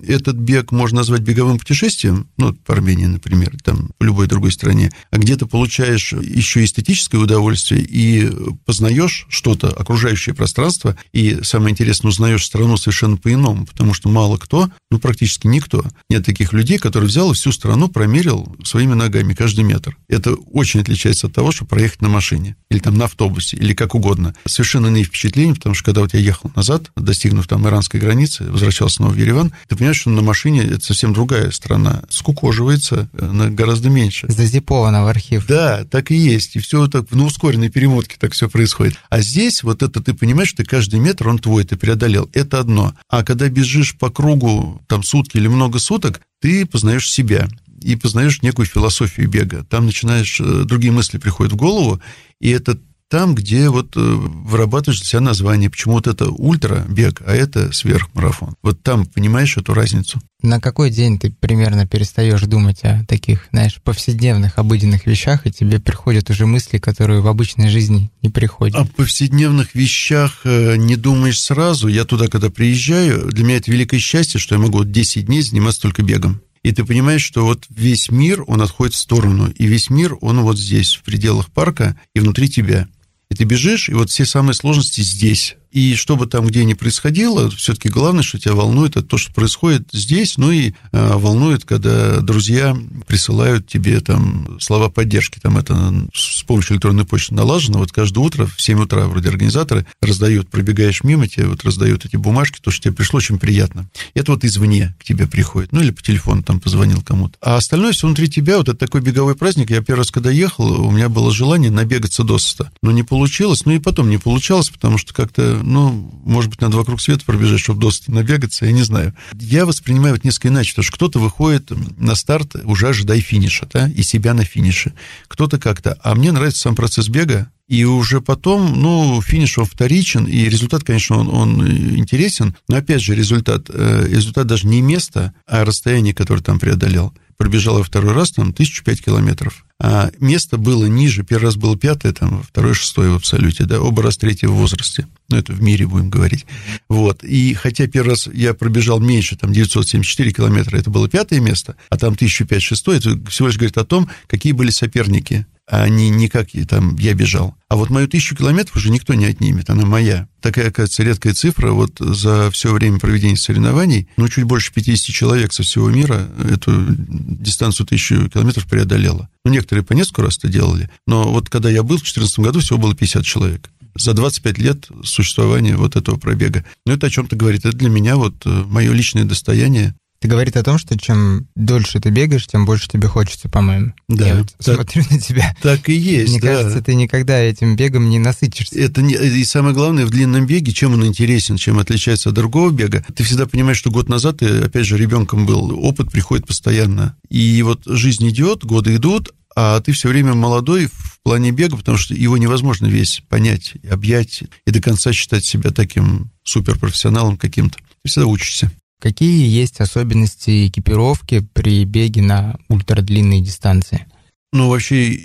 [0.06, 2.07] этот бег можно назвать беговым путешествием,
[2.38, 7.20] ну, по Армении, например, там, в любой другой стране, а где ты получаешь еще эстетическое
[7.20, 8.30] удовольствие и
[8.65, 14.70] познаешь что-то, окружающее пространство, и, самое интересное, узнаешь страну совершенно по-иному, потому что мало кто,
[14.91, 19.63] ну, практически никто, нет таких людей, который взял и всю страну промерил своими ногами каждый
[19.63, 19.98] метр.
[20.08, 23.96] Это очень отличается от того, что проехать на машине, или там на автобусе, или как
[23.96, 24.36] угодно.
[24.46, 28.98] Совершенно иные впечатления, потому что когда вот я ехал назад, достигнув там иранской границы, возвращался
[28.98, 31.97] снова в Ереван, ты понимаешь, что на машине это совсем другая страна.
[32.10, 34.28] Скукоживается на гораздо меньше.
[34.30, 35.46] Зазиповано в архив.
[35.48, 36.56] Да, так и есть.
[36.56, 38.96] И все так на ускоренной перемотке так все происходит.
[39.10, 42.30] А здесь вот это ты понимаешь, что каждый метр, он твой, ты преодолел.
[42.34, 42.94] Это одно.
[43.10, 47.48] А когда бежишь по кругу там сутки или много суток, ты познаешь себя
[47.82, 49.64] и познаешь некую философию бега.
[49.70, 52.02] Там начинаешь, э, другие мысли приходят в голову,
[52.40, 57.34] и это там, где вот э, вырабатываешь для себя название, почему вот это ультра-бег, а
[57.34, 58.56] это сверхмарафон.
[58.62, 60.22] Вот там понимаешь эту разницу.
[60.41, 65.80] На какой день ты примерно перестаешь думать о таких, знаешь, повседневных, обыденных вещах, и тебе
[65.80, 68.76] приходят уже мысли, которые в обычной жизни не приходят?
[68.76, 71.88] О повседневных вещах э, не думаешь сразу.
[71.88, 75.82] Я туда, когда приезжаю, для меня это великое счастье, что я могу 10 дней заниматься
[75.82, 76.41] только бегом.
[76.63, 80.41] И ты понимаешь, что вот весь мир, он отходит в сторону, и весь мир, он
[80.41, 82.89] вот здесь, в пределах парка и внутри тебя.
[83.30, 85.56] И ты бежишь, и вот все самые сложности здесь.
[85.71, 89.34] И что бы там где ни происходило, все-таки главное, что тебя волнует, это то, что
[89.34, 92.75] происходит здесь, ну и э, волнует, когда друзья
[93.06, 95.39] присылают тебе там слова поддержки.
[95.39, 97.80] Там это с помощью электронной почты налажено.
[97.80, 102.15] Вот каждое утро в 7 утра вроде организаторы раздают, пробегаешь мимо, тебе вот раздают эти
[102.15, 103.89] бумажки, то, что тебе пришло очень приятно.
[104.13, 105.71] Это вот извне к тебе приходит.
[105.71, 107.38] Ну или по телефону там позвонил кому-то.
[107.41, 109.69] А остальное все внутри тебя, вот это такой беговой праздник.
[109.69, 112.71] Я первый раз, когда ехал, у меня было желание набегаться досыта.
[112.82, 116.78] Но не получилось, ну и потом не получалось, потому что как-то ну, может быть, надо
[116.78, 119.13] вокруг света пробежать, чтобы досыта набегаться, я не знаю.
[119.34, 123.88] Я воспринимаю это несколько иначе, потому что кто-то выходит на старт, уже ожидая финиша, да,
[123.88, 124.93] и себя на финише.
[125.28, 125.98] Кто-то как-то.
[126.04, 130.84] А мне нравится сам процесс бега, и уже потом, ну, финиш он вторичен, и результат,
[130.84, 136.13] конечно, он, он интересен, но опять же результат, э, результат даже не место, а расстояние,
[136.13, 137.13] которое там преодолел.
[137.36, 139.65] Пробежал я второй раз, там, тысячу пять километров.
[139.80, 144.01] А место было ниже, первый раз было пятое, там, второе шестое в абсолюте, да, оба
[144.01, 145.06] раз третье в возрасте.
[145.30, 146.45] Ну, это в мире будем говорить.
[146.89, 147.23] Вот.
[147.23, 151.97] И хотя первый раз я пробежал меньше, там, 974 километра, это было пятое место, а
[151.97, 156.47] там 1005 шестое, это всего лишь говорит о том, какие были соперники а не, как
[156.67, 157.56] там я бежал.
[157.69, 160.30] А вот мою тысячу километров уже никто не отнимет, она моя.
[160.41, 161.71] Такая, оказывается, редкая цифра.
[161.71, 166.86] Вот за все время проведения соревнований, ну, чуть больше 50 человек со всего мира эту
[166.88, 169.30] дистанцию тысячу километров преодолела.
[169.43, 172.60] Ну, некоторые по несколько раз это делали, но вот когда я был в 2014 году,
[172.60, 176.63] всего было 50 человек за 25 лет существования вот этого пробега.
[176.86, 177.65] Но это о чем-то говорит.
[177.65, 179.95] Это для меня вот э, мое личное достояние.
[180.19, 183.93] Это говорит о том, что чем дольше ты бегаешь, тем больше тебе хочется, по-моему.
[184.08, 184.27] Да.
[184.27, 185.56] Я вот так, смотрю на тебя.
[185.62, 186.47] Так и есть, Мне да.
[186.47, 188.80] кажется, ты никогда этим бегом не насытишься.
[188.80, 192.71] Это не, и самое главное, в длинном беге, чем он интересен, чем отличается от другого
[192.71, 197.15] бега, ты всегда понимаешь, что год назад ты, опять же, ребенком был, опыт приходит постоянно.
[197.30, 201.97] И вот жизнь идет, годы идут, а ты все время молодой в плане бега, потому
[201.97, 207.77] что его невозможно весь понять, объять и до конца считать себя таким суперпрофессионалом каким-то.
[208.03, 208.71] Ты всегда учишься.
[209.00, 214.08] Какие есть особенности экипировки при беге на ультрадлинные дистанции?
[214.54, 215.20] Ну, вообще,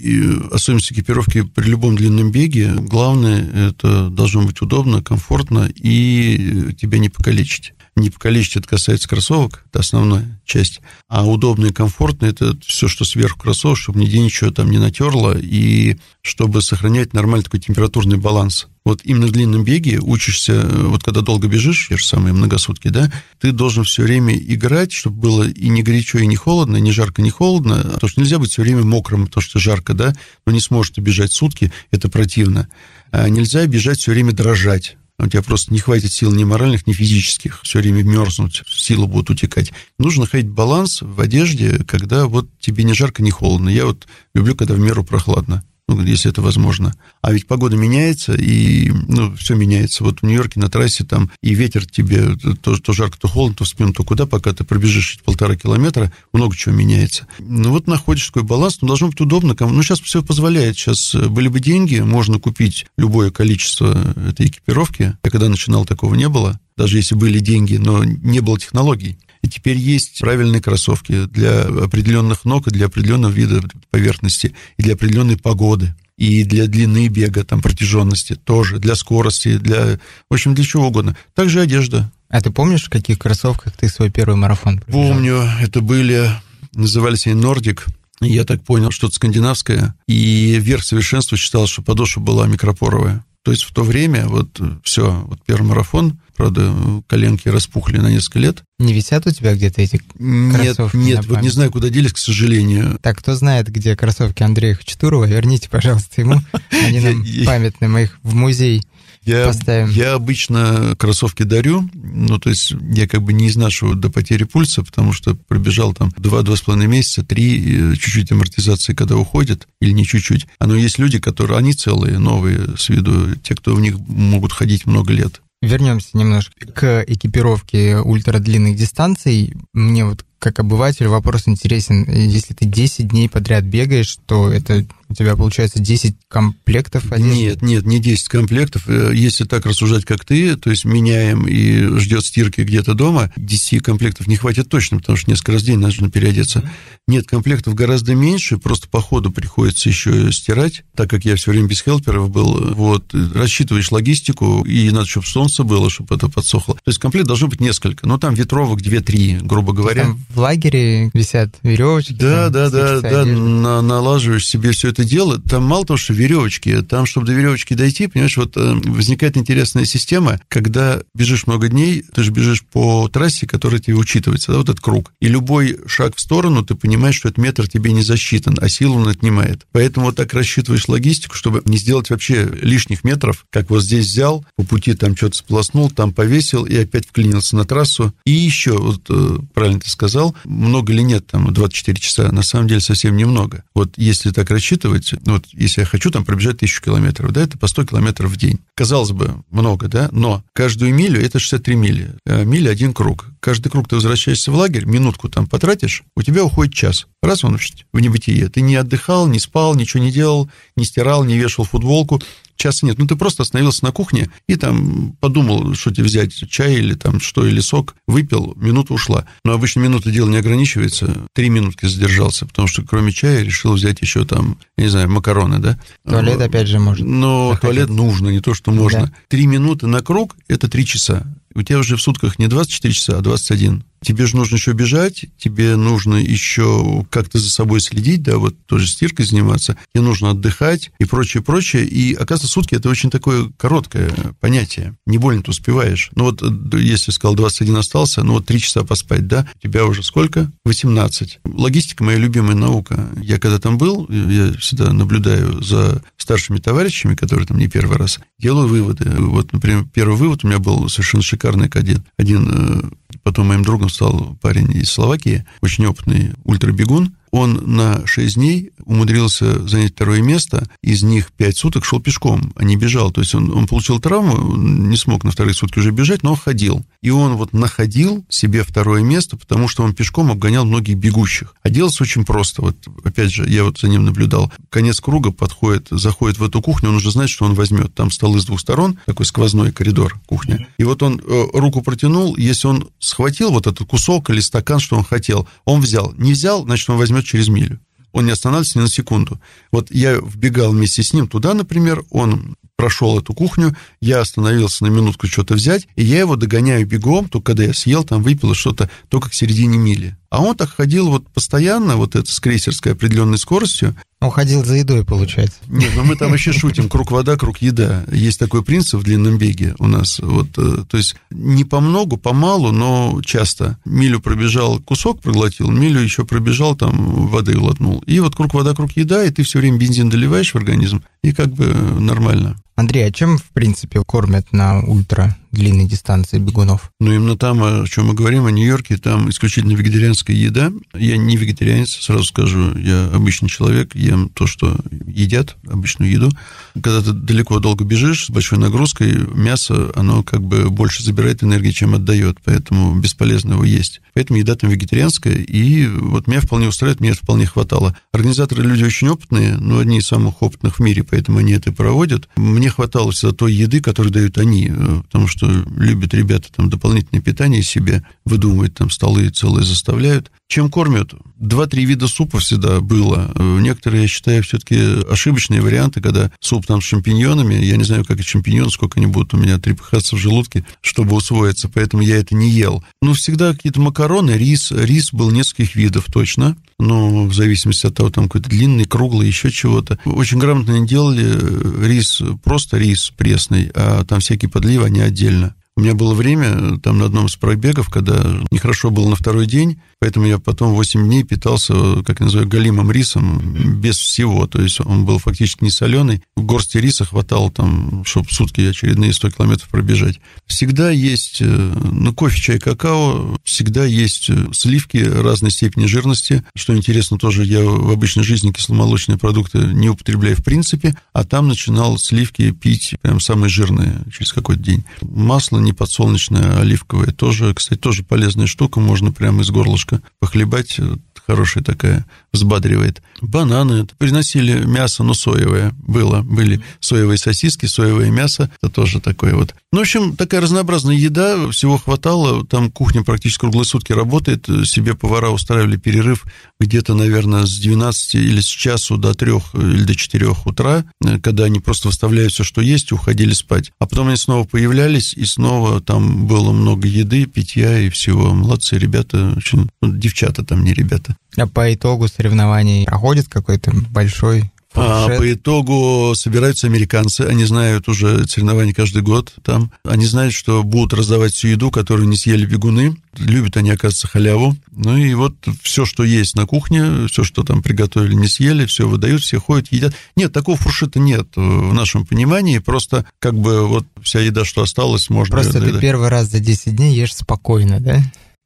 [0.51, 7.09] особенность экипировки при любом длинном беге, главное, это должно быть удобно, комфортно и тебя не
[7.09, 7.73] покалечить.
[7.95, 10.81] Не покалечить, это касается кроссовок, это основная часть.
[11.09, 15.37] А удобно и комфортно, это все, что сверху кроссовок, чтобы нигде ничего там не натерло,
[15.39, 18.69] и чтобы сохранять нормальный такой температурный баланс.
[18.85, 23.13] Вот именно в длинном беге учишься, вот когда долго бежишь, те же самые многосутки, да,
[23.39, 27.21] ты должен все время играть, чтобы было и не горячо, и не холодно, не жарко,
[27.21, 30.15] не холодно, потому что нельзя быть все время мокрым, потому что жарко, да,
[30.47, 32.69] но не сможешь ты бежать сутки, это противно.
[33.11, 36.93] А нельзя бежать все время дрожать, у тебя просто не хватит сил ни моральных, ни
[36.93, 39.73] физических, все время мерзнуть, силы будут утекать.
[39.99, 43.69] Нужно находить баланс в одежде, когда вот тебе не жарко, не холодно.
[43.69, 46.95] Я вот люблю, когда в меру прохладно ну, если это возможно.
[47.21, 50.05] А ведь погода меняется, и ну, все меняется.
[50.05, 53.65] Вот в Нью-Йорке на трассе там и ветер тебе то, то жарко, то холодно, то
[53.65, 57.27] в спину, то куда, пока ты пробежишь полтора километра, много чего меняется.
[57.39, 59.55] Ну вот находишь такой баланс, но должно быть удобно.
[59.59, 60.77] Ну сейчас все позволяет.
[60.77, 65.17] Сейчас были бы деньги, можно купить любое количество этой экипировки.
[65.23, 66.59] Я когда начинал, такого не было.
[66.77, 69.19] Даже если были деньги, но не было технологий.
[69.43, 74.95] И теперь есть правильные кроссовки для определенных ног и для определенного вида поверхности, и для
[74.95, 79.99] определенной погоды, и для длины бега, там, протяженности тоже, для скорости, для,
[80.31, 81.17] в общем, для чего угодно.
[81.35, 82.11] Также одежда.
[82.29, 85.09] А ты помнишь, в каких кроссовках ты свой первый марафон пробежал?
[85.09, 86.31] Помню, это были,
[86.75, 87.87] назывались они Нордик,
[88.21, 93.25] я так понял, что-то скандинавское, и верх совершенства считал, что подошва была микропоровая.
[93.45, 96.73] То есть в то время вот все, вот первый марафон, правда,
[97.09, 98.63] коленки распухли на несколько лет.
[98.79, 100.97] Не висят у тебя где-то эти нет, кроссовки?
[100.97, 102.99] Нет, вот не знаю, куда делись, к сожалению.
[103.03, 106.41] Так, кто знает, где кроссовки Андрея Хачатурова, верните, пожалуйста, ему.
[106.71, 108.83] Они нам памятны, мы их в музей
[109.25, 109.91] я, поставим.
[109.91, 114.83] Я обычно кроссовки дарю, ну, то есть я как бы не изношу до потери пульса,
[114.83, 120.47] потому что пробежал там 2-2,5 месяца, 3, чуть-чуть амортизации, когда уходит, или не чуть-чуть.
[120.59, 124.53] А но есть люди, которые, они целые, новые с виду, те, кто в них могут
[124.53, 125.41] ходить много лет.
[125.63, 129.55] Вернемся немножко к экипировке ультрадлинных дистанций.
[129.73, 132.05] Мне вот как обыватель вопрос интересен.
[132.11, 137.35] Если ты 10 дней подряд бегаешь, то это у тебя получается 10 комплектов одежды?
[137.35, 138.89] Нет, нет, не 10 комплектов.
[138.89, 143.83] Э, если так рассуждать, как ты, то есть меняем и ждет стирки где-то дома, 10
[143.83, 146.69] комплектов не хватит точно, потому что несколько раз в день нужно переодеться.
[147.07, 151.69] Нет, комплектов гораздо меньше, просто по ходу приходится еще стирать, так как я все время
[151.69, 152.75] без хелперов был.
[152.75, 156.75] Вот, рассчитываешь логистику, и надо, чтобы солнце было, чтобы это подсохло.
[156.77, 160.05] То есть комплект должно быть несколько, но там ветровок 2-3, грубо говоря.
[160.05, 162.13] Там в лагере висят веревочки.
[162.13, 165.41] Да, там, да, да, да, на, налаживаешь себе все это дело.
[165.41, 169.85] Там мало того, что веревочки, там, чтобы до веревочки дойти, понимаешь, вот э, возникает интересная
[169.85, 174.69] система, когда бежишь много дней, ты же бежишь по трассе, которая тебе учитывается, да, вот
[174.69, 175.13] этот круг.
[175.21, 178.99] И любой шаг в сторону, ты понимаешь, что этот метр тебе не засчитан, а силу
[178.99, 179.67] он отнимает.
[179.73, 184.45] Поэтому вот так рассчитываешь логистику, чтобы не сделать вообще лишних метров, как вот здесь взял,
[184.57, 188.15] по пути там что-то сполоснул, там повесил и опять вклинился на трассу.
[188.25, 192.69] И еще, вот э, правильно ты сказал, много ли нет там 24 часа, на самом
[192.69, 193.65] деле совсем немного.
[193.75, 197.59] Вот если так рассчитывать, ну вот если я хочу там пробежать тысячу километров, да, это
[197.59, 198.61] по 100 километров в день.
[198.75, 202.15] Казалось бы, много, да, но каждую милю это 63 мили.
[202.27, 203.27] А миля один круг.
[203.41, 207.07] Каждый круг ты возвращаешься в лагерь, минутку там потратишь, у тебя уходит час.
[207.23, 208.49] Раз он в небытие.
[208.49, 212.21] Ты не отдыхал, не спал, ничего не делал, не стирал, не вешал футболку,
[212.57, 212.99] часа нет.
[212.99, 217.21] Ну, ты просто остановился на кухне и там подумал, что тебе взять, чай или там
[217.21, 219.27] что, или сок, выпил, минута ушла.
[219.45, 224.01] Но обычно минута дело не ограничивается, три минутки задержался, потому что кроме чая решил взять
[224.01, 225.79] еще там, я не знаю, макароны, да?
[226.09, 227.05] Туалет опять же можно.
[227.05, 227.61] Но заходить.
[227.61, 229.13] туалет нужно, не то, что можно.
[229.29, 229.51] Три да.
[229.51, 231.27] минуты на круг– это три часа.
[231.55, 233.85] У тебя уже в сутках не 24 часа, а 21.
[234.03, 238.87] тебе же нужно еще бежать, тебе нужно еще как-то за собой следить, да, вот тоже
[238.87, 241.87] стиркой заниматься, тебе нужно отдыхать и прочее, прочее.
[241.87, 244.95] И, оказывается, сутки– это очень такое короткое понятие.
[245.07, 246.11] Не больно ты успеваешь.
[246.15, 246.43] Ну вот,
[246.75, 250.51] если сказал, 21 остался, ну вот 3 часа поспать, да, у тебя уже сколько?
[250.65, 251.41] 18.
[251.45, 253.09] Логистика– моя любимая наука.
[253.23, 258.19] Я когда там был, я всегда наблюдаю за старшими товарищами, которые там не первый раз,
[258.39, 259.05] делаю выводы.
[259.19, 261.42] Вот, например, первый вывод у меня был совершенно шикарный
[261.77, 262.05] один.
[262.17, 262.91] Один э,
[263.23, 269.67] потом моим другом стал парень из Словакии, очень опытный ультрабегун, он на 6 дней умудрился
[269.67, 273.11] занять второе место, из них 5 суток шел пешком, а не бежал.
[273.11, 276.85] То есть он, он получил травму, не смог на вторые сутки уже бежать, но ходил.
[277.01, 281.55] И он вот находил себе второе место, потому что он пешком обгонял многих бегущих.
[281.63, 282.63] А делалось очень просто.
[282.63, 284.53] Вот опять же, я вот за ним наблюдал.
[284.69, 287.95] Конец круга подходит, заходит в эту кухню, он уже знает, что он возьмет.
[287.95, 290.69] Там столы с двух сторон, такой сквозной коридор кухня.
[290.77, 294.97] И вот он э, руку протянул, если он схватил вот этот кусок или стакан, что
[294.97, 296.13] он хотел, он взял.
[296.19, 297.81] Не взял, значит, он возьмет через милю.
[298.13, 299.41] Он не останавливается ни на секунду.
[299.71, 304.89] Вот я вбегал вместе с ним туда, например, он прошел эту кухню, я остановился на
[304.89, 308.91] минутку что-то взять, и я его догоняю бегом, только когда я съел, там выпил что-то,
[309.09, 310.17] только к середине мили.
[310.33, 313.95] А он так ходил вот постоянно, вот это с крейсерской определенной скоростью.
[314.19, 315.59] Он ходил за едой, получается.
[315.69, 318.05] Нет, ну мы там вообще шутим, круг вода, круг еда.
[318.11, 320.21] Есть такой принцип в длинном беге у нас.
[320.21, 323.77] Вот, э, то есть не по многу, по малу, но часто.
[323.85, 328.03] Милю пробежал, кусок проглотил, милю еще пробежал, там воды глотнул.
[328.07, 331.33] И вот круг вода, круг еда, и ты все время бензин доливаешь в организм, и
[331.33, 332.57] как бы нормально.
[332.75, 336.91] Андрей, а чем, в принципе, кормят на ультра длинной дистанции бегунов?
[337.01, 340.73] Ну, именно там, о чем мы говорим, о Нью-Йорке, там исключительно вегетарианская еда.
[340.95, 346.31] Я не вегетарианец, сразу скажу, я обычный человек, ем то, что едят, обычную еду.
[346.75, 351.71] Когда ты далеко долго бежишь с большой нагрузкой, мясо, оно как бы больше забирает энергии,
[351.71, 354.01] чем отдает, поэтому бесполезно его есть.
[354.15, 357.97] Поэтому еда там вегетарианская, и вот меня вполне устраивает, мне вполне хватало.
[358.13, 362.29] Организаторы люди очень опытные, но одни из самых опытных в мире, поэтому они это проводят.
[362.37, 367.23] Мне хватало всегда той еды, которую дают они, э, потому что любят ребята там дополнительное
[367.23, 370.31] питание себе, выдумывают там столы целые заставляют.
[370.53, 371.15] Чем кормят?
[371.39, 373.33] Два-три вида супа всегда было.
[373.39, 374.77] Некоторые, я считаю, все-таки
[375.11, 379.07] ошибочные варианты, когда суп там с шампиньонами, я не знаю, как и шампиньоны, сколько они
[379.07, 382.85] будут у меня трепыхаться в желудке, чтобы усвоиться, поэтому я это не ел.
[383.01, 384.71] Ну, всегда какие-то макароны, рис.
[384.73, 389.51] Рис был нескольких видов точно, ну, в зависимости от того, там какой-то длинный, круглый, еще
[389.51, 389.99] чего-то.
[390.05, 391.35] Очень грамотно не делали
[391.83, 395.55] рис, просто рис пресный, а там всякие подливы, они отдельно.
[395.83, 400.27] Меня было время там на одном из пробегов, когда нехорошо было на второй день, Поэтому
[400.27, 404.49] я потом 8 дней питался, как я называю, галимым рисом, без всего.
[404.49, 406.25] То есть он был фактически не соленый.
[406.35, 410.19] В горсти риса хватало там, чтобы сутки очередные 100 километров пробежать.
[410.49, 416.43] Всегда есть, э, ну, кофе, чай, какао, всегда есть э, сливки разной степени жирности.
[416.57, 421.47] Что интересно, тоже я в обычной жизни кисломолочные продукты не употребляю в принципе, а там
[421.47, 424.83] начинал сливки пить прям самые жирные через какой-то день.
[425.01, 430.79] Масло не подсолнечное, а оливковое тоже, кстати, тоже полезная штука, можно прямо из горлышка похлебать,
[431.27, 433.03] хорошая такая, взбадривает.
[433.21, 433.87] Бананы.
[433.99, 436.23] Приносили мясо, но соевое было.
[436.23, 438.51] Были соевые сосиски, соевое мясо.
[438.61, 439.55] Это тоже такое вот.
[439.73, 441.49] Ну, в общем, такая разнообразная еда.
[441.51, 442.45] Всего хватало.
[442.47, 444.49] Там кухня практически круглые сутки работает.
[444.65, 446.25] Себе повара устраивали перерыв
[446.61, 450.85] где-то, наверное, с 12 или с часу до 3 или до 4 утра,
[451.23, 453.73] когда они просто выставляют все, что есть, и уходили спать.
[453.79, 458.35] А потом они снова появлялись, и снова там было много еды, питья и всего.
[458.35, 459.69] Молодцы ребята, очень...
[459.81, 461.12] Ну, девчата там, не ребята.
[461.37, 468.27] А по итогу соревнований проходит какой-то большой а по итогу собираются американцы, они знают уже
[468.27, 472.97] соревнования каждый год там, они знают, что будут раздавать всю еду, которую не съели бегуны,
[473.19, 477.63] любят они, оказывается, халяву, ну и вот все, что есть на кухне, все, что там
[477.63, 479.95] приготовили, не съели, все выдают, все ходят, едят.
[480.17, 485.11] Нет, такого фуршета нет в нашем понимании, просто как бы вот вся еда, что осталась,
[485.11, 485.37] можно...
[485.37, 488.03] Просто ты первый раз за 10 дней ешь спокойно, да?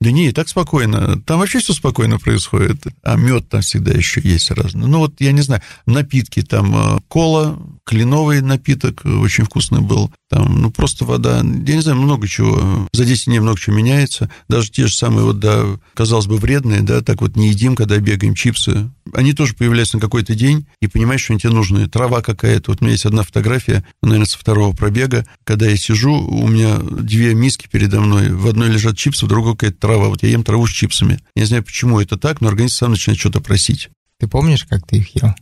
[0.06, 1.20] Да не, так спокойно.
[1.22, 2.80] Там вообще все спокойно происходит.
[3.02, 4.86] А мед там всегда еще есть разный.
[4.86, 10.12] Ну вот, я не знаю, напитки там э, кола, кленовый напиток очень вкусный был.
[10.30, 11.38] Там, ну, просто вода.
[11.38, 12.88] Я не знаю, много чего.
[12.92, 14.30] За 10 дней много чего меняется.
[14.48, 15.64] Даже те же самые, вот, да,
[15.94, 18.88] казалось бы, вредные, да, так вот не едим, когда бегаем чипсы.
[19.16, 21.88] Они тоже появляются на какой-то день, и понимаешь, что они тебе нужны.
[21.88, 22.70] Трава какая-то.
[22.70, 26.76] Вот у меня есть одна фотография, наверное, со второго пробега, когда я сижу, у меня
[26.78, 28.28] две миски передо мной.
[28.28, 30.08] В одной лежат чипсы, в другой какая-то трава.
[30.08, 31.18] Вот я ем траву с чипсами.
[31.34, 33.88] Я не знаю, почему это так, но организм сам начинает что-то просить.
[34.20, 35.34] Ты помнишь, как ты их ел?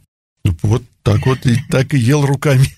[0.44, 2.68] Ну, вот так вот, и так и ел руками.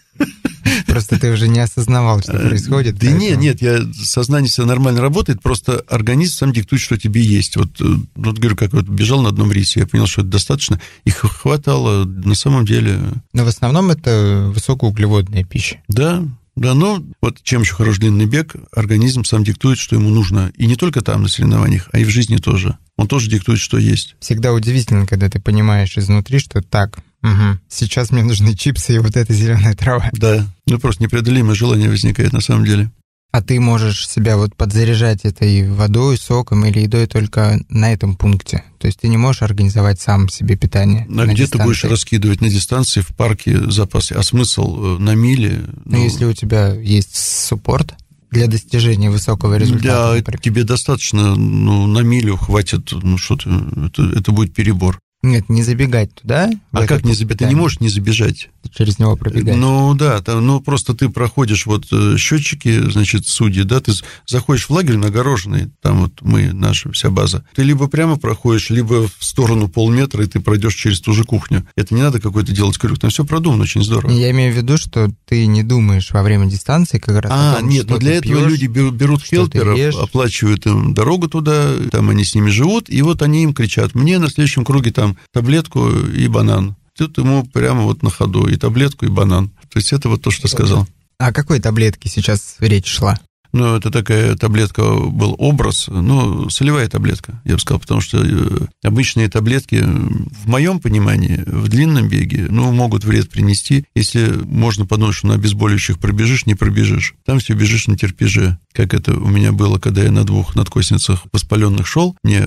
[0.87, 2.99] Просто ты уже не осознавал, что Э, происходит.
[2.99, 7.57] Да нет, нет, я, сознание всегда нормально работает, просто организм сам диктует, что тебе есть.
[7.57, 10.81] Вот, э, вот говорю, как вот бежал на одном рейсе, я понял, что это достаточно,
[11.05, 12.99] и х- хватало на самом деле.
[13.33, 15.81] Но в основном это высокоуглеводная пища.
[15.89, 16.25] Да,
[16.57, 20.51] да, но вот чем еще хорош длинный бег, организм сам диктует, что ему нужно.
[20.57, 22.79] И не только там, на соревнованиях, а и в жизни тоже.
[22.97, 24.17] Он тоже диктует, что есть.
[24.21, 29.17] Всегда удивительно, когда ты понимаешь изнутри, что так, мгм, сейчас мне нужны чипсы и вот
[29.17, 30.09] эта зеленая трава.
[30.13, 32.91] Да, ну просто непреодолимое желание возникает на самом деле.
[33.33, 38.65] А ты можешь себя вот подзаряжать этой водой, соком или едой только на этом пункте.
[38.79, 41.05] То есть ты не можешь организовать сам себе питание.
[41.07, 41.89] А на где ты будешь дистанции.
[41.89, 44.13] раскидывать на дистанции в парке запасы?
[44.13, 45.65] А смысл э, на миле?
[45.85, 47.95] Ну, если у тебя есть суппорт
[48.37, 50.41] для достижения высокого результата, Да, например.
[50.41, 53.51] тебе достаточно, ну, на милю хватит, ну, что ты,
[53.87, 54.99] это, это будет перебор.
[55.23, 56.51] Нет, не забегать туда.
[56.73, 57.39] А как не забегать?
[57.39, 58.51] Ты не можешь не забежать.
[58.77, 59.57] Через него пробегать.
[59.57, 63.93] Ну, да, там, ну, просто ты проходишь вот э, счетчики, значит, судьи, да, ты
[64.27, 67.45] заходишь в лагерь нагороженный, там вот мы, наша вся база.
[67.55, 71.67] Ты либо прямо проходишь, либо в сторону полметра, и ты пройдешь через ту же кухню.
[71.77, 74.11] Это не надо какой-то делать крюк, там все продумано очень здорово.
[74.11, 77.69] Я имею в виду, что ты не думаешь во время дистанции как раз А, том,
[77.69, 78.51] нет, но для этого пьешь.
[78.51, 83.45] люди берут, хелперов, оплачивают им дорогу туда, там они с ними живут, и вот они
[83.45, 86.77] им кричат, мне на следующем круге там таблетку и банан.
[86.97, 89.51] Тут ему прямо вот на ходу и таблетку, и банан.
[89.71, 90.87] То есть это вот то, что сказал.
[91.19, 93.19] О какой таблетке сейчас речь шла?
[93.53, 98.67] Ну, это такая таблетка, был образ, ну, солевая таблетка, я бы сказал, потому что э,
[98.85, 105.15] обычные таблетки, в моем понимании, в длинном беге, ну, могут вред принести, если можно подумать,
[105.15, 107.15] что на обезболивающих пробежишь, не пробежишь.
[107.25, 111.25] Там все бежишь на терпеже, как это у меня было, когда я на двух надкосницах
[111.33, 112.47] воспаленных шел, мне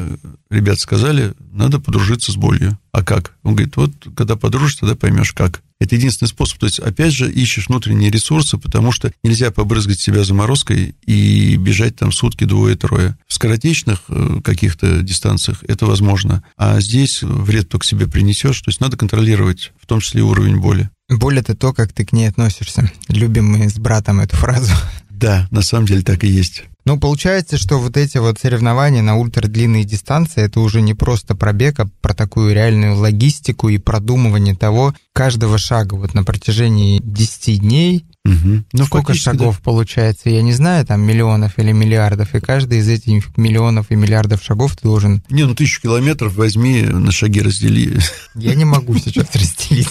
[0.50, 2.78] ребят сказали, надо подружиться с болью.
[2.92, 3.34] А как?
[3.44, 5.62] Он говорит, вот, когда подружишься, тогда поймешь, как.
[5.80, 6.60] Это единственный способ.
[6.60, 11.96] То есть, опять же, ищешь внутренние ресурсы, потому что нельзя побрызгать себя заморозкой и бежать
[11.96, 13.18] там сутки двое-трое.
[13.28, 16.44] В скоротечных э, каких-то дистанциях это возможно.
[16.58, 18.60] А здесь вред только себе принесешь.
[18.62, 20.90] То есть, надо контролировать, в том числе и уровень боли.
[21.10, 22.92] Боль— это то, как ты к ней относишься.
[23.08, 24.74] Любим мы с братом эту фразу.
[25.10, 26.64] Да, на самом деле так и есть.
[26.90, 31.80] Ну, получается, что вот эти вот соревнования на ультрадлинные дистанции, это уже не просто пробег,
[31.80, 38.06] а про такую реальную логистику и продумывание того, каждого шага вот на протяжении 10 дней.
[38.30, 38.66] Мгм.
[38.74, 39.40] Ну, Сколько фактически, да.
[39.40, 43.96] шагов получается, я не знаю, там миллионов или миллиардов, и каждый из этих миллионов и
[43.96, 45.24] миллиардов шагов ты должен...
[45.30, 47.98] Не, ну тысячу километров возьми, на шаги раздели.
[48.36, 49.90] Я не могу сейчас разделить,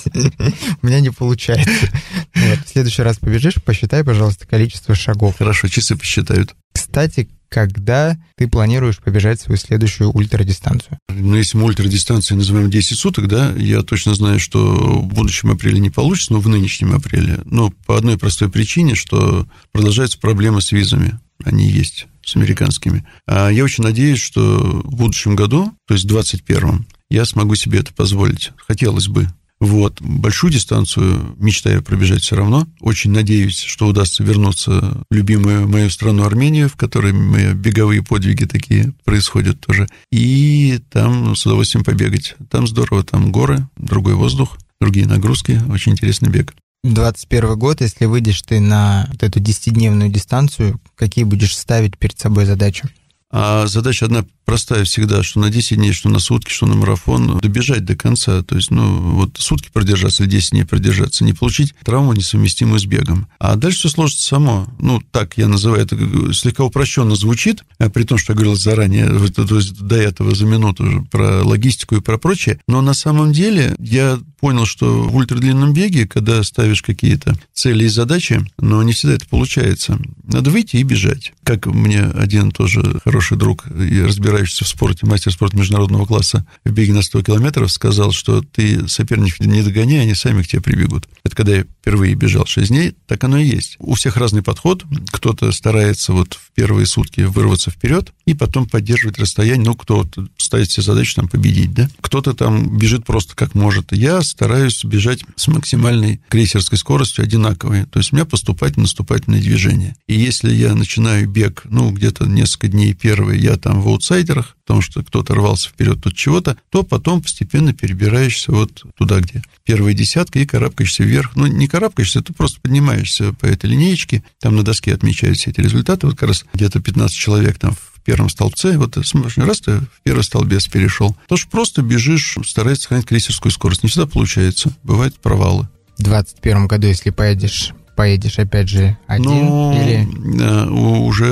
[0.83, 1.89] у меня не получается.
[2.35, 5.37] В следующий раз побежишь, посчитай, пожалуйста, количество шагов.
[5.39, 6.55] Хорошо, часы посчитают.
[6.73, 10.99] Кстати, когда ты планируешь побежать свою следующую ультрадистанцию?
[11.09, 15.81] Ну, если мы ультрадистанции называем 10 суток, да, я точно знаю, что в будущем апреле
[15.81, 17.41] не получится, но в нынешнем апреле.
[17.45, 21.19] Но по одной простой причине, что продолжаются проблемы с визами.
[21.45, 23.07] Они есть с американскими.
[23.27, 27.79] А я очень надеюсь, что в будущем году, то есть в 2021, я смогу себе
[27.81, 28.53] это позволить.
[28.67, 29.29] Хотелось бы.
[29.61, 30.01] Вот.
[30.01, 32.67] Большую дистанцию мечтаю пробежать все равно.
[32.81, 38.45] Очень надеюсь, что удастся вернуться в любимую мою страну Армению, в которой мои беговые подвиги
[38.45, 39.89] такие происходят тоже.
[40.13, 42.37] И там с удовольствием побегать.
[42.51, 45.61] Там здорово, там горы, другой воздух, другие нагрузки.
[45.69, 46.55] Очень интересный бег.
[46.85, 52.47] 21 год, если выйдешь ты на вот эту 10-дневную дистанцию, какие будешь ставить перед собой
[52.47, 52.89] задачи?
[53.31, 57.39] А задача одна простая всегда, что на 10 дней, что на сутки, что на марафон,
[57.39, 58.43] добежать до конца.
[58.43, 62.87] То есть, ну, вот сутки продержаться или 10 дней продержаться, не получить травму, несовместимую с
[62.87, 63.29] бегом.
[63.39, 64.67] А дальше все сложится само.
[64.79, 65.97] Ну, так я называю это,
[66.33, 70.47] слегка упрощенно звучит, а при том, что я говорил заранее, то есть до этого за
[70.47, 72.59] минуту уже про логистику и про прочее.
[72.67, 77.89] Но на самом деле я понял, что в ультрадлинном беге, когда ставишь какие-то цели и
[77.89, 79.99] задачи, но не всегда это получается.
[80.25, 81.33] Надо выйти и бежать.
[81.45, 86.71] Как мне один тоже хороший друг и разбирающийся в спорте, мастер спорта международного класса в
[86.71, 91.09] беге на 100 километров сказал, что ты соперников не догоняй, они сами к тебе прибегут.
[91.25, 93.77] Это когда я впервые бежал 6 дней, так оно и есть.
[93.79, 94.85] У всех разный подход.
[95.11, 99.67] Кто-то старается вот в первые сутки вырваться вперед и потом поддерживать расстояние.
[99.67, 101.89] Ну, кто-то ставит себе задачу там победить, да?
[102.01, 103.93] Кто-то там бежит просто как может.
[103.93, 107.85] Я стараюсь бежать с максимальной крейсерской скоростью одинаковой.
[107.87, 109.97] То есть у меня поступательно наступательное движение.
[110.07, 114.83] И если я начинаю бег, ну, где-то несколько дней первые, я там в аутсайдерах, потому
[114.83, 120.39] что кто-то рвался вперед тут чего-то, то потом постепенно перебираешься вот туда, где первая десятка,
[120.39, 121.35] и карабкаешься вверх.
[121.35, 125.61] Ну, не карабкаешься, ты просто поднимаешься по этой линеечке, там на доске отмечают все эти
[125.61, 129.79] результаты, вот как раз где-то 15 человек там в первом столбце, вот смотришь, раз ты
[129.79, 133.85] в первый столбец перешел, то что просто бежишь, стараешься сохранить крейсерскую скорость.
[133.85, 135.67] Не всегда получается, бывают провалы.
[135.97, 140.41] В 21 году, если поедешь поедешь опять же один ну, или...
[140.41, 141.27] Э, уже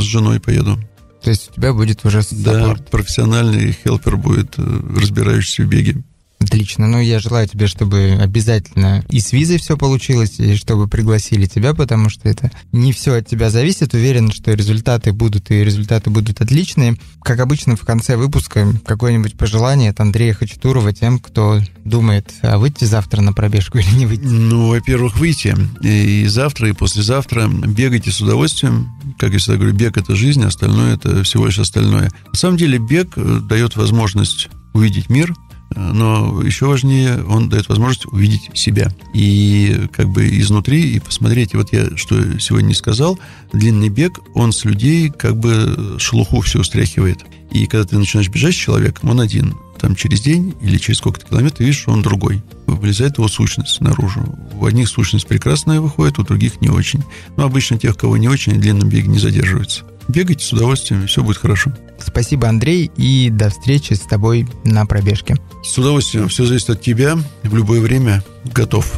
[0.04, 0.78] женой поеду.
[1.22, 2.84] То есть у тебя будет уже саппорт?
[2.84, 6.02] Да, профессиональный хелпер будет, э, разбирающийся в беге.
[6.40, 6.86] Отлично.
[6.86, 11.74] Ну, я желаю тебе, чтобы обязательно и с визой все получилось, и чтобы пригласили тебя,
[11.74, 13.92] потому что это не все от тебя зависит.
[13.92, 16.96] Уверен, что результаты будут, и результаты будут отличные.
[17.22, 22.84] Как обычно, в конце выпуска какое-нибудь пожелание от Андрея Хачатурова тем, кто думает, а выйти
[22.84, 24.22] завтра на пробежку или не выйти?
[24.22, 25.56] Ну, во-первых, выйти.
[25.82, 28.88] И завтра, и послезавтра бегайте с удовольствием.
[29.18, 32.10] Как я всегда говорю, бег– это жизнь, остальное– это всего лишь остальное.
[32.32, 35.34] На самом деле бег э, дает возможность увидеть мир–
[35.78, 38.90] но еще важнее, он дает возможность увидеть себя.
[39.14, 41.54] И как бы изнутри, и посмотреть.
[41.54, 43.18] Вот я, что сегодня не сказал,
[43.52, 47.18] длинный бег, он с людей как бы шелуху все устряхивает.
[47.50, 49.54] И когда ты начинаешь бежать с человеком, он один.
[49.80, 52.42] Там через день или через сколько-то километров, ты видишь, что он другой.
[52.66, 54.20] Вылезает его сущность наружу.
[54.54, 57.04] У одних сущность прекрасная выходит, у других не очень.
[57.36, 59.84] Но обычно тех, кого не очень, длинном беге не задерживаются.
[60.08, 61.72] Бегайте с удовольствием, все будет хорошо.
[61.98, 65.36] Спасибо, Андрей, и до встречи с тобой на пробежке.
[65.62, 66.28] С удовольствием.
[66.28, 67.16] Все зависит от тебя.
[67.42, 68.92] В любое время готов.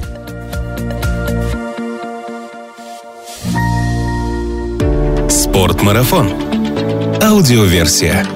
[5.29, 6.31] Спортмарафон.
[7.23, 8.27] Аудиоверсия.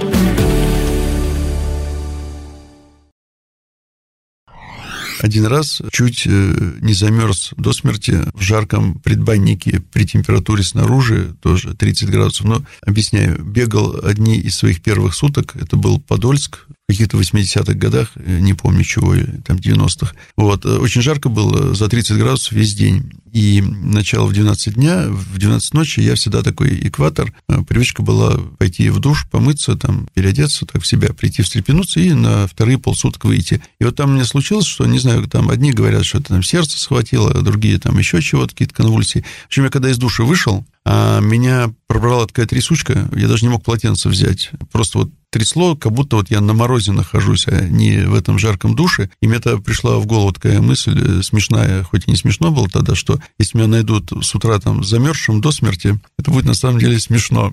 [5.25, 11.73] Один раз чуть э, не замерз до смерти в жарком предбаннике при температуре снаружи, тоже
[11.73, 12.45] 30 градусов.
[12.45, 18.11] Но, объясняю, бегал одни из своих первых суток, это был Подольск, в каких-то 80-х годах,
[18.17, 19.15] э, не помню чего,
[19.45, 20.15] там 90-х.
[20.37, 23.11] Вот, э, очень жарко было, за 30 градусов весь день.
[23.33, 27.33] И начало в 12 дня, в 12 ночи я всегда такой экватор.
[27.49, 32.13] Э, привычка была пойти в душ, помыться, там, переодеться, так в себя, прийти встрепенуться и
[32.13, 33.63] на вторые полсуток выйти.
[33.81, 36.79] И вот там меня случилось, что, не знаю, там одни говорят, что это там сердце
[36.79, 39.25] схватило, а другие там еще чего-то, какие-то конвульсии.
[39.45, 43.51] В общем, я когда из души вышел, а меня пробрала такая трясучка, я даже не
[43.51, 44.51] мог полотенце взять.
[44.71, 48.77] Просто вот трясло, как будто вот я на морозе нахожусь, а не в этом жарком
[48.77, 49.11] душе.
[49.21, 52.69] И мне тогда пришла в голову такая мысль э, смешная, хоть и не смешно было
[52.69, 56.79] тогда, что если меня найдут с утра там замерзшим до смерти, это будет на самом
[56.79, 57.53] деле смешно.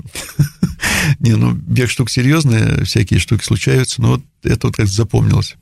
[1.20, 5.56] Не, ну, бег штук серьезные, всякие штуки случаются, но вот это вот как запомнилось.